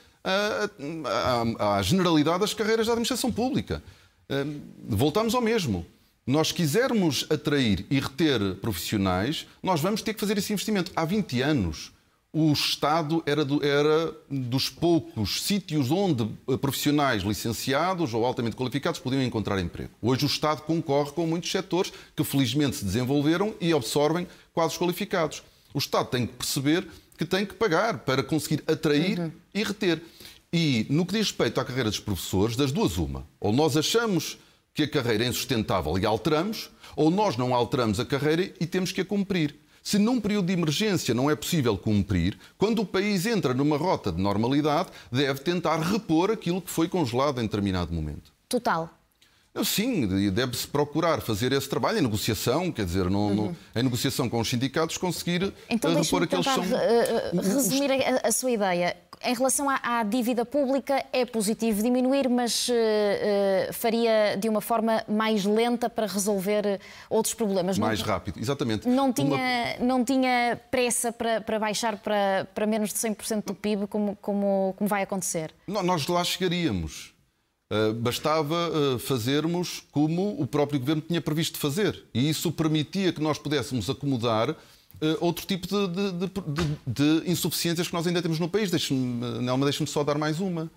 à, 1.59 1.81
generalidade 1.81 2.39
das 2.39 2.53
carreiras 2.53 2.88
da 2.88 2.93
administração 2.93 3.31
pública. 3.31 3.83
Voltamos 4.88 5.34
ao 5.36 5.41
mesmo. 5.41 5.86
Nós 6.25 6.52
quisermos 6.52 7.25
atrair 7.30 7.86
e 7.89 7.99
reter 7.99 8.56
profissionais, 8.56 9.47
nós 9.63 9.80
vamos 9.80 10.02
ter 10.02 10.13
que 10.13 10.19
fazer 10.19 10.38
esse 10.38 10.52
investimento. 10.52 10.91
Há 10.93 11.06
20 11.06 11.41
anos 11.41 11.93
o 12.34 12.52
Estado 12.52 13.23
era, 13.25 13.43
do, 13.45 13.65
era 13.65 14.13
dos 14.30 14.69
poucos 14.69 15.41
sítios 15.41 15.89
onde 15.89 16.30
eh, 16.47 16.58
profissionais 16.58 17.23
licenciados 17.23 18.13
ou 18.13 18.25
altamente 18.25 18.56
qualificados 18.56 18.99
podiam 18.99 19.23
encontrar 19.23 19.60
emprego. 19.60 19.89
Hoje 20.02 20.25
o 20.25 20.28
Estado 20.28 20.62
concorre 20.62 21.12
com 21.12 21.25
muitos 21.25 21.49
setores 21.49 21.91
que 22.15 22.23
felizmente 22.23 22.75
se 22.75 22.86
desenvolveram 22.86 23.56
e 23.62 23.71
absorvem 23.71 24.28
quadros 24.54 24.78
qualificados. 24.78 25.41
O 25.73 25.80
Estado 25.80 26.10
tem 26.10 26.28
que 26.28 26.34
perceber 26.34 26.86
que 27.17 27.25
tem 27.25 27.45
que 27.45 27.56
pagar 27.56 27.99
para 27.99 28.21
conseguir 28.21 28.63
atrair 28.67 29.19
uhum. 29.19 29.32
e 29.54 29.63
reter. 29.63 30.02
E 30.51 30.88
no 30.89 31.05
que 31.05 31.13
diz 31.13 31.27
respeito 31.27 31.60
à 31.60 31.65
carreira 31.65 31.89
dos 31.89 31.99
professores, 31.99 32.55
das 32.55 32.71
duas 32.71 32.97
uma. 32.97 33.27
Ou 33.39 33.51
nós 33.51 33.75
achamos 33.75 34.38
que 34.73 34.83
a 34.83 34.88
carreira 34.88 35.25
é 35.25 35.27
insustentável 35.27 35.97
e 35.97 36.05
alteramos, 36.05 36.69
ou 36.95 37.10
nós 37.10 37.36
não 37.36 37.53
alteramos 37.53 37.99
a 37.99 38.05
carreira 38.05 38.53
e 38.60 38.65
temos 38.65 38.91
que 38.91 39.01
a 39.01 39.05
cumprir. 39.05 39.55
Se 39.83 39.97
num 39.97 40.19
período 40.19 40.47
de 40.47 40.53
emergência 40.53 41.13
não 41.13 41.31
é 41.31 41.36
possível 41.36 41.77
cumprir, 41.77 42.38
quando 42.57 42.81
o 42.81 42.86
país 42.86 43.25
entra 43.25 43.53
numa 43.53 43.77
rota 43.77 44.12
de 44.12 44.21
normalidade, 44.21 44.89
deve 45.12 45.39
tentar 45.39 45.77
repor 45.77 46.29
aquilo 46.29 46.62
que 46.62 46.69
foi 46.69 46.89
congelado 46.89 47.39
em 47.39 47.43
determinado 47.43 47.93
momento. 47.93 48.33
Total. 48.49 48.89
Sim, 49.63 50.29
deve-se 50.29 50.67
procurar 50.67 51.21
fazer 51.21 51.51
esse 51.51 51.67
trabalho 51.67 51.99
em 51.99 52.01
negociação, 52.01 52.71
quer 52.71 52.86
dizer, 52.86 53.10
no, 53.10 53.27
uhum. 53.27 53.36
no, 53.36 53.57
em 53.75 53.83
negociação 53.83 54.29
com 54.29 54.39
os 54.39 54.49
sindicatos, 54.49 54.97
conseguir 54.97 55.53
então, 55.69 55.93
uh, 55.93 56.01
repor 56.01 56.23
aqueles 56.23 56.45
são. 56.45 56.63
Uh, 56.63 57.41
resumir 57.41 57.91
a, 57.91 58.27
a, 58.27 58.31
sua 58.31 58.51
ideia. 58.51 58.95
Em 59.23 59.34
relação 59.34 59.69
à, 59.69 59.80
à, 59.82 60.03
dívida 60.03 60.45
pública, 60.45 61.03
é 61.12 61.25
positivo 61.25 61.82
diminuir, 61.82 62.30
mas 62.30 62.69
uh, 62.69 63.73
faria 63.73 64.38
de 64.39 64.47
uma 64.47 64.62
forma 64.62 65.03
mais 65.08 65.43
lenta 65.43 65.89
para 65.89 66.06
resolver 66.06 66.80
outros 67.10 67.34
problemas. 67.34 67.80
Mais 67.80 67.99
não, 67.99 68.08
rápido, 68.08 68.39
exatamente. 68.39 68.88
Não 68.88 69.12
tinha, 69.12 69.75
uma... 69.80 69.86
não 69.86 70.06
tinha 70.06 70.60
pressa 70.69 71.12
para, 71.12 71.41
para 71.41 71.58
baixar 71.58 71.97
para, 71.97 72.47
para 72.53 72.67
menos 72.67 72.93
de 72.93 72.99
100% 72.99 73.45
do 73.45 73.56
PIB, 73.56 73.88
como, 73.88 74.15
como, 74.21 74.75
como 74.77 74.88
vai 74.88 75.01
acontecer? 75.01 75.53
Não, 75.67 75.82
nós 75.82 76.08
lá 76.08 76.23
chegaríamos. 76.23 77.13
Uh, 77.73 77.93
bastava 77.95 78.97
fazermos 78.99 79.84
como 79.91 80.41
o 80.41 80.47
próprio 80.47 80.80
governo 80.80 81.01
tinha 81.01 81.19
previsto 81.19 81.58
fazer. 81.58 82.06
E 82.13 82.30
isso 82.30 82.51
permitia 82.51 83.12
que 83.12 83.21
nós 83.21 83.38
pudéssemos 83.38 83.89
acomodar 83.89 84.56
uh, 85.01 85.17
outro 85.19 85.45
tipo 85.45 85.67
de, 85.67 85.88
de, 85.88 86.12
de, 86.12 87.21
de, 87.21 87.31
insuficiências 87.31 87.88
que 87.88 87.93
nós 87.93 88.05
ainda 88.07 88.21
temos 88.21 88.39
no 88.39 88.49
país. 88.49 88.71
Deixe-me, 88.71 89.41
Nelma, 89.41 89.65
deixe-me 89.65 89.88
só 89.88 90.03
dar 90.03 90.17
mais 90.17 90.39
uma. 90.39 90.71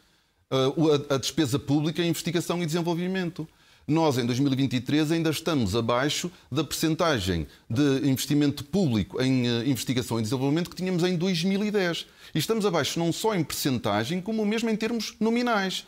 A, 0.50 1.14
a, 1.14 1.18
despesa 1.18 1.59
pública 1.59 2.02
em 2.02 2.09
investigação 2.09 2.62
e 2.62 2.66
desenvolvimento. 2.66 3.48
Nós, 3.87 4.18
em 4.18 4.26
2023, 4.26 5.11
ainda 5.12 5.30
estamos 5.30 5.74
abaixo 5.74 6.30
da 6.50 6.62
percentagem 6.62 7.46
de 7.68 8.09
investimento 8.09 8.64
público 8.64 9.20
em 9.20 9.46
investigação 9.68 10.18
e 10.18 10.22
desenvolvimento 10.22 10.70
que 10.70 10.76
tínhamos 10.76 11.02
em 11.02 11.16
2010. 11.16 12.06
E 12.35 12.38
estamos 12.38 12.64
abaixo 12.66 12.98
não 12.98 13.12
só 13.12 13.35
em 13.35 13.42
percentagem, 13.42 14.20
como 14.20 14.44
mesmo 14.44 14.70
em 14.70 14.76
termos 14.76 15.14
nominais. 15.18 15.85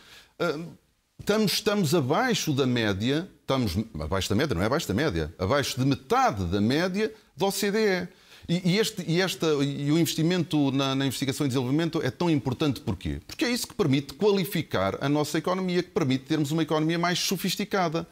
Estamos, 1.22 1.52
estamos 1.52 1.94
abaixo 1.94 2.52
da 2.52 2.66
média, 2.66 3.28
estamos 3.40 3.76
abaixo 4.00 4.28
da 4.28 4.34
média, 4.34 4.54
não 4.56 4.62
é 4.62 4.66
abaixo 4.66 4.88
da 4.88 4.94
média, 4.94 5.32
abaixo 5.38 5.78
de 5.78 5.86
metade 5.86 6.44
da 6.46 6.60
média 6.60 7.14
da 7.36 7.46
OCDE. 7.46 8.08
E, 8.48 8.72
e, 8.72 8.78
este, 8.78 9.04
e, 9.06 9.20
esta, 9.20 9.46
e 9.46 9.90
o 9.90 9.98
investimento 9.98 10.70
na, 10.72 10.94
na, 10.94 11.06
investigação 11.06 11.46
e 11.46 11.48
desenvolvimento 11.48 12.02
é 12.02 12.10
tão 12.10 12.30
importante 12.30 12.80
porquê? 12.80 13.20
Porque 13.26 13.44
é 13.44 13.50
isso 13.50 13.66
que 13.66 13.74
permite 13.74 14.14
qualificar 14.14 14.98
a 15.00 15.08
nossa 15.08 15.38
economia, 15.38 15.82
que 15.82 15.90
permite 15.90 16.24
termos 16.24 16.50
uma 16.50 16.62
economia 16.62 16.98
mais 16.98 17.18
sofisticada. 17.18 18.06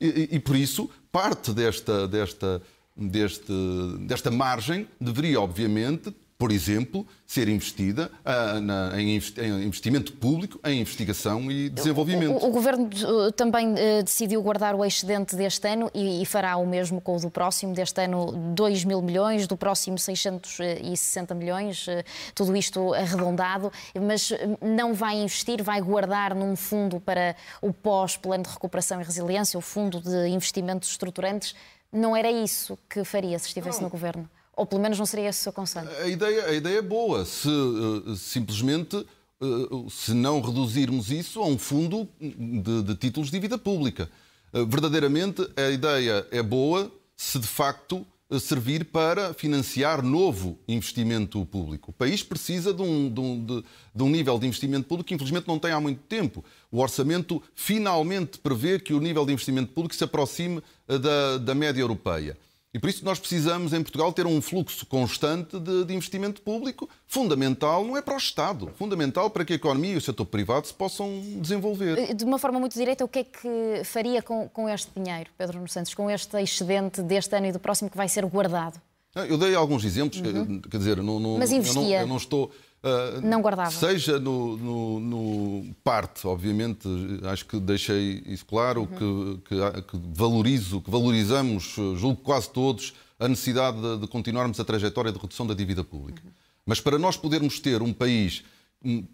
E, 0.00 0.30
e 0.32 0.38
por 0.40 0.56
isso, 0.56 0.90
parte 1.12 1.52
desta, 1.52 2.06
desta, 2.08 2.62
deste, 2.96 3.52
desta 4.00 4.30
margem 4.30 4.88
deveria, 5.00 5.40
obviamente, 5.40 6.12
por 6.38 6.52
exemplo, 6.52 7.06
ser 7.26 7.48
investida 7.48 8.10
uh, 8.20 8.60
na, 8.60 9.00
em, 9.00 9.16
investimento 9.64 10.12
público 10.12 10.60
em 10.64 10.80
investigação 10.80 11.50
e 11.50 11.70
desenvolvimento. 11.70 12.32
O, 12.32 12.44
o, 12.44 12.48
o 12.48 12.50
Governo 12.50 12.90
uh, 13.04 13.32
também 13.32 13.72
uh, 13.72 14.02
decidiu 14.04 14.42
guardar 14.42 14.74
o 14.74 14.84
excedente 14.84 15.34
deste 15.34 15.66
ano 15.66 15.90
e, 15.94 16.22
e, 16.22 16.26
fará 16.26 16.56
o 16.58 16.66
mesmo 16.66 17.00
com 17.00 17.16
o 17.16 17.20
do 17.20 17.30
próximo. 17.30 17.72
Deste 17.72 18.02
ano, 18.02 18.32
2 18.54 18.84
mil 18.84 19.00
milhões, 19.00 19.46
do 19.46 19.56
próximo, 19.56 19.98
660 19.98 21.34
milhões, 21.34 21.86
uh, 21.86 22.04
tudo 22.34 22.54
isto 22.54 22.92
arredondado, 22.92 23.72
mas 23.98 24.30
não 24.60 24.92
vai 24.92 25.16
investir, 25.16 25.62
vai 25.62 25.80
guardar 25.80 26.34
num 26.34 26.54
fundo 26.54 27.00
para 27.00 27.34
o 27.62 27.72
pós-plano 27.72 28.44
de 28.44 28.50
recuperação 28.50 29.00
e 29.00 29.04
resiliência, 29.04 29.58
o 29.58 29.62
fundo 29.62 30.00
de 30.00 30.28
investimentos 30.28 30.90
estruturantes. 30.90 31.54
Não 31.90 32.14
era 32.14 32.30
isso 32.30 32.78
que 32.90 33.04
faria 33.04 33.38
se 33.38 33.48
estivesse 33.48 33.78
não. 33.78 33.84
no 33.84 33.90
Governo? 33.90 34.28
Ou 34.56 34.64
pelo 34.64 34.80
menos 34.80 34.98
não 34.98 35.04
seria 35.04 35.28
esse 35.28 35.40
o 35.40 35.42
seu 35.42 35.52
conselho? 35.52 35.88
A 36.00 36.08
ideia, 36.08 36.46
a 36.46 36.54
ideia 36.54 36.78
é 36.78 36.82
boa. 36.82 37.26
Se 37.26 37.46
uh, 37.46 38.16
simplesmente, 38.16 38.96
uh, 38.96 39.90
se 39.90 40.14
não 40.14 40.40
reduzirmos 40.40 41.10
isso 41.10 41.40
a 41.42 41.46
um 41.46 41.58
fundo 41.58 42.08
de, 42.18 42.82
de 42.82 42.94
títulos 42.94 43.28
de 43.28 43.36
dívida 43.36 43.58
pública. 43.58 44.10
Uh, 44.54 44.64
verdadeiramente, 44.64 45.46
a 45.54 45.68
ideia 45.68 46.26
é 46.30 46.42
boa 46.42 46.90
se 47.14 47.38
de 47.38 47.46
facto 47.46 48.06
servir 48.40 48.86
para 48.86 49.32
financiar 49.34 50.02
novo 50.02 50.58
investimento 50.66 51.44
público. 51.46 51.90
O 51.90 51.94
país 51.94 52.24
precisa 52.24 52.74
de 52.74 52.82
um, 52.82 53.08
de, 53.08 53.20
um, 53.20 53.44
de, 53.44 53.64
de 53.94 54.02
um, 54.02 54.08
nível 54.08 54.36
de 54.38 54.46
investimento 54.46 54.88
público 54.88 55.06
que, 55.06 55.14
infelizmente, 55.14 55.46
não 55.46 55.60
tem 55.60 55.70
há 55.70 55.80
muito 55.80 56.00
tempo. 56.08 56.44
O 56.72 56.80
orçamento 56.80 57.40
finalmente 57.54 58.38
prevê 58.38 58.80
que 58.80 58.92
o 58.92 59.00
nível 59.00 59.24
de 59.24 59.32
investimento 59.32 59.72
público 59.72 59.94
se 59.94 60.02
aproxime 60.02 60.60
da, 60.88 61.38
da 61.38 61.54
média 61.54 61.80
europeia. 61.80 62.36
E 62.76 62.78
por 62.78 62.90
isso 62.90 63.02
nós 63.06 63.18
precisamos, 63.18 63.72
em 63.72 63.82
Portugal, 63.82 64.12
ter 64.12 64.26
um 64.26 64.38
fluxo 64.42 64.84
constante 64.84 65.58
de, 65.58 65.86
de, 65.86 65.94
investimento 65.94 66.42
público, 66.42 66.86
fundamental, 67.06 67.82
não 67.82 67.96
é 67.96 68.02
para 68.02 68.12
o 68.12 68.18
Estado, 68.18 68.70
fundamental 68.76 69.30
para 69.30 69.46
que 69.46 69.54
a 69.54 69.56
economia 69.56 69.94
e 69.94 69.96
o 69.96 70.00
setor 70.00 70.26
privado 70.26 70.66
se 70.66 70.74
possam 70.74 71.08
desenvolver. 71.40 72.14
De 72.14 72.22
uma 72.22 72.38
forma 72.38 72.60
muito 72.60 72.74
direta, 72.74 73.02
o 73.02 73.08
que 73.08 73.20
é 73.20 73.24
que 73.24 73.82
faria 73.82 74.20
com, 74.20 74.46
com 74.50 74.68
este 74.68 74.90
dinheiro, 74.94 75.30
Pedro 75.38 75.66
Santos, 75.68 75.94
com 75.94 76.10
este 76.10 76.36
excedente 76.36 77.00
deste 77.00 77.34
ano 77.34 77.46
e 77.46 77.52
do 77.52 77.58
próximo 77.58 77.88
que 77.88 77.96
vai 77.96 78.10
ser 78.10 78.26
guardado? 78.26 78.78
Eu 79.14 79.38
dei 79.38 79.54
alguns 79.54 79.82
exemplos, 79.82 80.20
uhum. 80.20 80.60
quer 80.60 80.76
dizer, 80.76 80.98
não, 80.98 81.18
não, 81.18 81.38
Mas 81.38 81.50
investia. 81.50 81.80
Eu, 81.80 81.84
não, 81.84 82.00
eu 82.00 82.06
não 82.06 82.16
estou. 82.18 82.52
Uh, 82.86 83.20
não 83.20 83.42
guardava. 83.42 83.70
Seja 83.72 84.20
no, 84.20 84.56
no, 84.56 85.00
no, 85.00 85.74
parte, 85.82 86.24
obviamente, 86.24 86.88
acho 87.24 87.44
que 87.44 87.58
deixei 87.58 88.22
isso 88.26 88.46
claro, 88.46 88.82
uhum. 88.82 89.40
que, 89.44 89.48
que, 89.48 89.82
que, 89.82 90.00
valorizo, 90.14 90.80
que 90.80 90.90
valorizamos, 90.90 91.74
julgo 91.96 92.22
quase 92.22 92.48
todos, 92.48 92.94
a 93.18 93.26
necessidade 93.26 93.80
de, 93.80 93.98
de, 93.98 94.06
continuarmos 94.06 94.60
a 94.60 94.64
trajetória 94.64 95.10
de 95.10 95.18
redução 95.18 95.46
da 95.46 95.54
dívida 95.54 95.82
pública. 95.82 96.22
Uhum. 96.24 96.30
Mas 96.64 96.80
para 96.80 96.96
nós 96.96 97.16
podermos 97.16 97.58
ter 97.58 97.82
um 97.82 97.92
país 97.92 98.44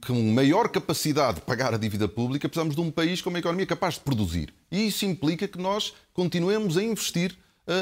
com 0.06 0.32
maior 0.32 0.68
capacidade 0.68 1.36
de 1.36 1.40
pagar 1.42 1.72
a 1.72 1.78
dívida 1.78 2.06
pública, 2.06 2.48
precisamos 2.48 2.74
de 2.74 2.80
um 2.80 2.90
país 2.90 3.22
com 3.22 3.30
uma 3.30 3.38
economia 3.38 3.64
capaz 3.64 3.94
de 3.94 4.00
produzir. 4.00 4.52
E 4.70 4.86
isso 4.86 5.06
implica 5.06 5.48
que 5.48 5.58
nós 5.58 5.94
continuemos 6.12 6.76
a 6.76 6.82
investir 6.82 7.32
eh, 7.32 7.36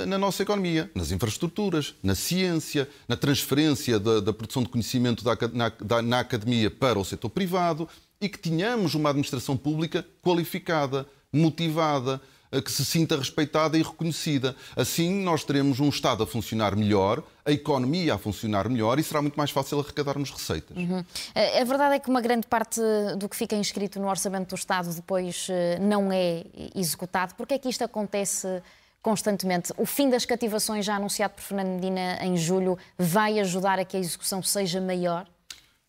na 0.07 0.19
nossa 0.19 0.43
economia, 0.43 0.91
nas 0.95 1.11
infraestruturas, 1.11 1.95
na 2.03 2.15
ciência, 2.15 2.89
na 3.09 3.17
transferência 3.17 3.99
da, 3.99 4.21
da 4.21 4.33
produção 4.33 4.63
de 4.63 4.69
conhecimento 4.69 5.25
da, 5.25 5.37
na, 5.53 6.03
na 6.03 6.21
academia 6.21 6.71
para 6.71 6.99
o 6.99 7.05
setor 7.05 7.31
privado 7.31 7.89
e 8.21 8.29
que 8.29 8.39
tenhamos 8.39 8.95
uma 8.95 9.09
administração 9.09 9.57
pública 9.57 10.07
qualificada, 10.23 11.07
motivada, 11.33 12.21
eh, 12.53 12.61
que 12.61 12.71
se 12.71 12.85
sinta 12.85 13.17
respeitada 13.17 13.79
e 13.79 13.83
reconhecida. 13.83 14.55
Assim, 14.77 15.23
nós 15.23 15.45
teremos 15.45 15.81
um 15.81 15.89
Estado 15.89 16.23
a 16.23 16.27
funcionar 16.27 16.77
melhor, 16.77 17.23
a 17.45 17.53
economia 17.53 18.15
a 18.15 18.19
funcionar 18.19 18.69
melhor 18.69 18.99
e 18.99 19.03
será 19.03 19.23
muito 19.23 19.37
mais 19.37 19.51
fácil 19.51 19.81
arrecadarmos 19.81 20.31
receitas. 20.31 20.77
Uhum. 20.77 21.05
A 21.35 21.65
verdade 21.65 21.95
é 21.95 21.99
que 21.99 22.11
uma 22.11 22.21
grande 22.21 22.47
parte 22.47 22.81
do 23.17 23.29
que 23.29 23.37
fica 23.37 23.57
inscrito 23.57 23.99
no 23.99 24.09
orçamento 24.09 24.51
do 24.51 24.55
Estado 24.57 24.93
depois 24.93 25.47
eh, 25.49 25.79
não 25.81 26.13
é 26.13 26.45
executado. 26.75 27.35
Por 27.35 27.47
que 27.47 27.55
é 27.55 27.59
que 27.59 27.69
isto 27.69 27.85
acontece? 27.85 28.61
Constantemente. 29.03 29.73
O 29.77 29.87
fim 29.87 30.11
das 30.11 30.25
cativações, 30.25 30.85
já 30.85 30.97
anunciado 30.97 31.35
por 31.35 31.43
Fernando 31.43 31.75
Medina 31.75 32.19
em 32.23 32.37
julho, 32.37 32.79
vai 32.99 33.39
ajudar 33.41 33.79
a 33.79 33.85
que 33.85 33.97
a 33.97 34.01
execução 34.01 34.43
seja 34.43 34.81
maior? 34.81 35.27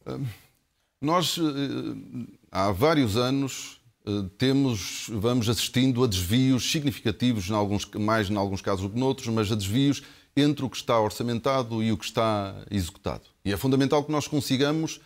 Hum, 0.07 0.25
nós, 1.01 1.37
eh, 1.37 2.27
há 2.51 2.71
vários 2.71 3.17
anos, 3.17 3.81
eh, 4.05 4.11
temos, 4.37 5.07
vamos 5.09 5.49
assistindo 5.49 6.03
a 6.03 6.07
desvios 6.07 6.71
significativos, 6.71 7.49
em 7.49 7.53
alguns, 7.53 7.85
mais 7.85 8.29
em 8.29 8.35
alguns 8.37 8.61
casos 8.61 8.83
do 8.83 8.89
que 8.89 8.99
noutros, 8.99 9.27
mas 9.27 9.51
a 9.51 9.55
desvios 9.55 10.03
entre 10.35 10.63
o 10.63 10.69
que 10.69 10.77
está 10.77 10.97
orçamentado 10.99 11.83
e 11.83 11.91
o 11.91 11.97
que 11.97 12.05
está 12.05 12.55
executado. 12.69 13.23
E 13.43 13.51
é 13.51 13.57
fundamental 13.57 14.03
que 14.03 14.11
nós 14.11 14.27
consigamos 14.27 15.01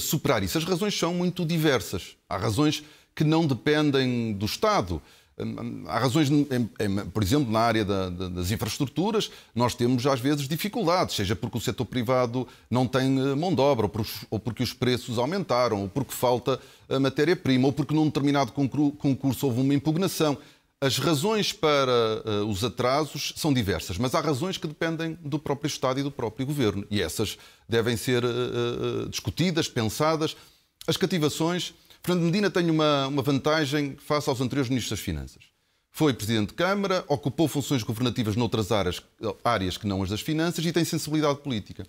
superar 0.00 0.42
isso. 0.42 0.58
As 0.58 0.64
razões 0.64 0.98
são 0.98 1.14
muito 1.14 1.46
diversas. 1.46 2.16
Há 2.28 2.36
razões 2.36 2.82
que 3.14 3.24
não 3.24 3.46
dependem 3.46 4.32
do 4.32 4.46
Estado. 4.46 5.00
Há 5.86 5.98
razões, 5.98 6.28
por 7.12 7.22
exemplo, 7.22 7.50
na 7.50 7.60
área 7.60 7.84
das 7.84 8.50
infraestruturas, 8.50 9.30
nós 9.54 9.74
temos 9.74 10.06
às 10.06 10.20
vezes 10.20 10.48
dificuldades, 10.48 11.16
seja 11.16 11.36
porque 11.36 11.58
o 11.58 11.60
setor 11.60 11.84
privado 11.84 12.46
não 12.70 12.86
tem 12.86 13.18
eh, 13.18 13.34
mão 13.34 13.54
de 13.54 13.60
obra, 13.60 13.90
ou 14.30 14.38
porque 14.38 14.62
os 14.62 14.72
preços 14.72 15.18
aumentaram, 15.18 15.82
ou 15.82 15.88
porque 15.88 16.12
falta 16.12 16.60
matéria-prima, 17.00 17.66
ou 17.66 17.72
porque 17.72 17.94
num 17.94 18.06
determinado 18.06 18.52
concurso 18.52 19.46
houve 19.46 19.60
uma 19.60 19.74
impugnação. 19.74 20.38
As 20.80 20.96
razões 20.96 21.52
para 21.52 22.22
eh, 22.24 22.40
os 22.46 22.62
atrasos 22.62 23.32
são 23.36 23.52
diversas, 23.52 23.98
mas 23.98 24.14
há 24.14 24.20
razões 24.20 24.56
que 24.56 24.68
dependem 24.68 25.18
do 25.20 25.36
próprio 25.36 25.66
Estado 25.66 25.98
e 25.98 26.04
do 26.04 26.10
próprio 26.10 26.46
Governo. 26.46 26.86
E 26.88 27.02
essas 27.02 27.36
devem 27.68 27.96
ser 27.96 28.22
eh, 28.24 29.08
discutidas, 29.10 29.68
pensadas. 29.68 30.36
As 30.86 30.96
cativações 30.96 31.74
Fernando 32.02 32.24
Medina 32.24 32.50
tem 32.50 32.70
uma, 32.70 33.06
uma 33.06 33.22
vantagem 33.22 33.96
face 33.98 34.28
aos 34.28 34.40
anteriores 34.40 34.68
ministros 34.68 34.98
das 34.98 35.04
Finanças. 35.04 35.44
Foi 35.90 36.14
Presidente 36.14 36.48
de 36.48 36.54
Câmara, 36.54 37.04
ocupou 37.08 37.48
funções 37.48 37.82
governativas 37.82 38.36
noutras 38.36 38.70
áreas, 38.70 39.02
áreas 39.42 39.76
que 39.76 39.86
não 39.86 40.02
as 40.02 40.10
das 40.10 40.20
finanças 40.20 40.64
e 40.64 40.72
tem 40.72 40.84
sensibilidade 40.84 41.40
política. 41.40 41.86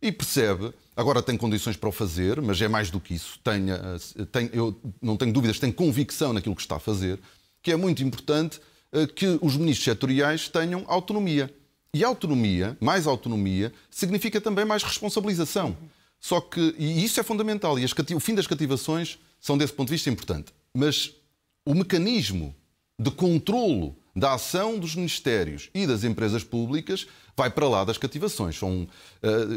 E 0.00 0.10
percebe, 0.10 0.72
agora 0.96 1.22
tem 1.22 1.36
condições 1.36 1.76
para 1.76 1.88
o 1.88 1.92
fazer, 1.92 2.40
mas 2.42 2.60
é 2.60 2.66
mais 2.66 2.90
do 2.90 2.98
que 2.98 3.14
isso. 3.14 3.38
Tem, 3.38 3.66
tem, 4.32 4.50
eu 4.52 4.76
não 5.00 5.16
tenho 5.16 5.32
dúvidas, 5.32 5.60
tem 5.60 5.70
convicção 5.70 6.32
naquilo 6.32 6.56
que 6.56 6.62
está 6.62 6.74
a 6.74 6.80
fazer, 6.80 7.20
que 7.62 7.70
é 7.70 7.76
muito 7.76 8.02
importante 8.02 8.60
eh, 8.90 9.06
que 9.06 9.38
os 9.40 9.56
ministros 9.56 9.84
setoriais 9.84 10.48
tenham 10.48 10.84
autonomia. 10.88 11.54
E 11.94 12.02
autonomia, 12.02 12.76
mais 12.80 13.06
autonomia, 13.06 13.72
significa 13.90 14.40
também 14.40 14.64
mais 14.64 14.82
responsabilização. 14.82 15.76
Só 16.18 16.40
que, 16.40 16.74
e 16.76 17.04
isso 17.04 17.20
é 17.20 17.22
fundamental, 17.22 17.78
e 17.78 17.84
as, 17.84 17.92
o 17.92 18.18
fim 18.18 18.34
das 18.34 18.48
cativações 18.48 19.20
são, 19.42 19.58
desse 19.58 19.72
ponto 19.72 19.88
de 19.88 19.94
vista, 19.94 20.08
importante. 20.08 20.54
Mas 20.72 21.12
o 21.66 21.74
mecanismo 21.74 22.54
de 22.98 23.10
controlo 23.10 23.96
da 24.14 24.34
ação 24.34 24.78
dos 24.78 24.94
ministérios 24.94 25.68
e 25.74 25.86
das 25.86 26.04
empresas 26.04 26.44
públicas 26.44 27.06
vai 27.36 27.50
para 27.50 27.68
lá 27.68 27.82
das 27.84 27.98
cativações. 27.98 28.60
Uh, 28.62 28.86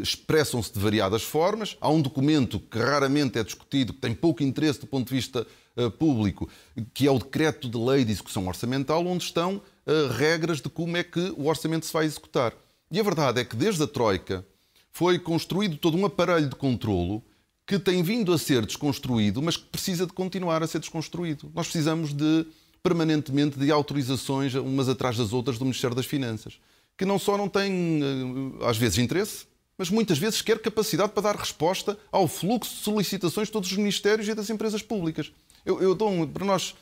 expressam-se 0.02 0.72
de 0.72 0.80
variadas 0.80 1.22
formas. 1.22 1.76
Há 1.80 1.88
um 1.88 2.02
documento 2.02 2.58
que 2.58 2.78
raramente 2.78 3.38
é 3.38 3.44
discutido, 3.44 3.92
que 3.92 4.00
tem 4.00 4.12
pouco 4.12 4.42
interesse 4.42 4.80
do 4.80 4.86
ponto 4.86 5.08
de 5.08 5.14
vista 5.14 5.46
uh, 5.76 5.90
público, 5.92 6.48
que 6.92 7.06
é 7.06 7.10
o 7.10 7.18
Decreto 7.18 7.68
de 7.68 7.78
Lei 7.78 8.04
de 8.04 8.10
Execução 8.10 8.48
Orçamental, 8.48 9.06
onde 9.06 9.22
estão 9.22 9.56
uh, 9.56 10.12
regras 10.16 10.60
de 10.60 10.68
como 10.68 10.96
é 10.96 11.04
que 11.04 11.32
o 11.36 11.46
orçamento 11.46 11.86
se 11.86 11.92
vai 11.92 12.06
executar. 12.06 12.52
E 12.90 12.98
a 12.98 13.02
verdade 13.04 13.40
é 13.40 13.44
que 13.44 13.54
desde 13.54 13.82
a 13.84 13.86
Troika 13.86 14.44
foi 14.90 15.18
construído 15.18 15.76
todo 15.76 15.96
um 15.96 16.06
aparelho 16.06 16.48
de 16.48 16.56
controlo 16.56 17.22
que 17.66 17.78
tem 17.78 18.02
vindo 18.02 18.32
a 18.32 18.38
ser 18.38 18.64
desconstruído, 18.64 19.42
mas 19.42 19.56
que 19.56 19.64
precisa 19.64 20.06
de 20.06 20.12
continuar 20.12 20.62
a 20.62 20.66
ser 20.66 20.78
desconstruído. 20.78 21.50
Nós 21.54 21.66
precisamos 21.66 22.12
de 22.12 22.46
permanentemente 22.82 23.58
de 23.58 23.70
autorizações 23.72 24.54
umas 24.54 24.88
atrás 24.88 25.16
das 25.16 25.32
outras 25.32 25.58
do 25.58 25.64
Ministério 25.64 25.96
das 25.96 26.06
Finanças, 26.06 26.60
que 26.96 27.04
não 27.04 27.18
só 27.18 27.36
não 27.36 27.48
tem 27.48 28.00
eh, 28.00 28.66
às 28.66 28.76
vezes 28.76 28.98
interesse, 28.98 29.46
mas 29.76 29.90
muitas 29.90 30.16
vezes 30.18 30.40
quer 30.40 30.60
capacidade 30.60 31.12
para 31.12 31.24
dar 31.24 31.36
resposta 31.36 31.98
ao 32.12 32.28
fluxo 32.28 32.72
de 32.72 32.82
solicitações 32.82 33.48
de 33.48 33.52
todos 33.52 33.70
os 33.70 33.76
ministérios 33.76 34.28
e 34.28 34.34
das 34.34 34.48
empresas 34.48 34.82
públicas. 34.82 35.32
Eu, 35.64 35.82
eu 35.82 35.94
dou 35.94 36.08
um, 36.08 36.26
para 36.26 36.44
nós 36.46 36.76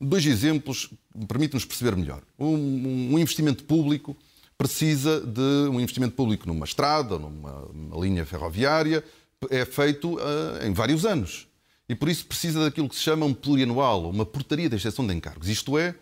dois 0.00 0.24
exemplos 0.24 0.86
que 0.86 1.26
permitem-nos 1.26 1.64
perceber 1.64 1.96
melhor. 1.96 2.22
Um, 2.38 3.12
um, 3.12 3.18
investimento 3.18 3.64
público 3.64 4.16
precisa 4.56 5.20
de 5.20 5.68
um 5.68 5.80
investimento 5.80 6.14
público 6.14 6.46
numa 6.46 6.64
estrada, 6.64 7.18
numa 7.18 7.68
linha 8.00 8.24
ferroviária, 8.24 9.04
é 9.50 9.64
feito 9.64 10.16
uh, 10.16 10.66
em 10.66 10.72
vários 10.72 11.04
anos. 11.04 11.46
E 11.88 11.94
por 11.94 12.08
isso 12.08 12.24
precisa 12.26 12.64
daquilo 12.64 12.88
que 12.88 12.94
se 12.94 13.02
chama 13.02 13.26
um 13.26 13.34
plurianual, 13.34 14.08
uma 14.08 14.24
portaria 14.24 14.68
de 14.68 14.76
exceção 14.76 15.06
de 15.06 15.14
encargos. 15.14 15.48
Isto 15.48 15.76
é, 15.76 15.94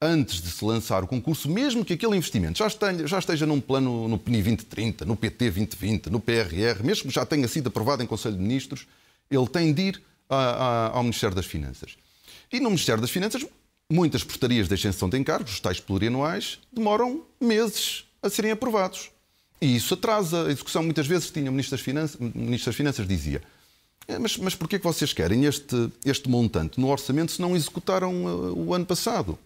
antes 0.00 0.42
de 0.42 0.50
se 0.50 0.64
lançar 0.64 1.02
o 1.02 1.06
concurso, 1.06 1.48
mesmo 1.48 1.84
que 1.84 1.94
aquele 1.94 2.16
investimento 2.16 2.58
já 2.58 2.66
esteja, 2.66 3.06
já 3.06 3.18
esteja 3.18 3.46
num 3.46 3.60
plano 3.60 4.08
no 4.08 4.18
PNI 4.18 4.42
2030, 4.42 5.04
no 5.04 5.16
PT 5.16 5.50
2020, 5.50 6.10
no 6.10 6.20
PRR, 6.20 6.82
mesmo 6.84 7.08
que 7.08 7.14
já 7.14 7.24
tenha 7.24 7.48
sido 7.48 7.68
aprovado 7.68 8.02
em 8.02 8.06
Conselho 8.06 8.36
de 8.36 8.42
Ministros, 8.42 8.86
ele 9.30 9.46
tem 9.46 9.72
de 9.72 9.82
ir 9.82 10.02
a, 10.28 10.36
a, 10.36 10.88
ao 10.96 11.02
Ministério 11.02 11.34
das 11.34 11.46
Finanças. 11.46 11.96
E 12.52 12.60
no 12.60 12.68
Ministério 12.68 13.00
das 13.00 13.10
Finanças, 13.10 13.46
muitas 13.90 14.24
portarias 14.24 14.68
de 14.68 14.74
exceção 14.74 15.08
de 15.08 15.18
encargos, 15.18 15.52
os 15.52 15.60
tais 15.60 15.80
plurianuais, 15.80 16.58
demoram 16.72 17.22
meses 17.40 18.04
a 18.22 18.28
serem 18.28 18.50
aprovados. 18.50 19.10
E 19.62 19.76
isso 19.76 19.94
atrasa 19.94 20.48
a 20.48 20.50
execução. 20.50 20.82
Muitas 20.82 21.06
vezes 21.06 21.30
tinha 21.30 21.48
o 21.48 21.52
Ministro 21.52 21.76
das 21.76 21.84
Finanças, 21.84 22.20
Ministro 22.20 22.66
das 22.66 22.76
Finanças 22.76 23.06
dizia 23.06 23.40
é, 24.08 24.18
mas, 24.18 24.36
mas 24.36 24.56
porquê 24.56 24.76
que 24.76 24.84
vocês 24.84 25.12
querem 25.12 25.44
este, 25.44 25.88
este 26.04 26.28
montante 26.28 26.80
no 26.80 26.88
orçamento 26.88 27.30
se 27.30 27.40
não 27.40 27.54
executaram 27.54 28.24
uh, 28.24 28.58
o 28.58 28.74
ano 28.74 28.84
passado? 28.84 29.38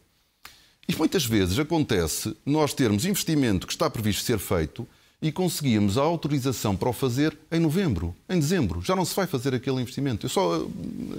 E 0.89 0.97
muitas 0.97 1.27
vezes 1.27 1.59
acontece 1.59 2.35
nós 2.47 2.73
termos 2.73 3.05
investimento 3.05 3.67
que 3.67 3.73
está 3.75 3.91
previsto 3.91 4.23
ser 4.23 4.39
feito 4.39 4.89
e 5.21 5.31
conseguíamos 5.31 5.99
a 5.99 6.03
autorização 6.03 6.75
para 6.75 6.89
o 6.89 6.93
fazer 6.95 7.37
em 7.53 7.61
novembro, 7.61 8.15
em 8.29 8.39
dezembro. 8.39 8.81
Já 8.81 8.97
não 8.97 9.05
se 9.05 9.15
vai 9.15 9.27
fazer 9.27 9.55
aquele 9.55 9.83
investimento. 9.83 10.25
Eu 10.25 10.31
só, 10.31 10.59
uh, 10.59 10.71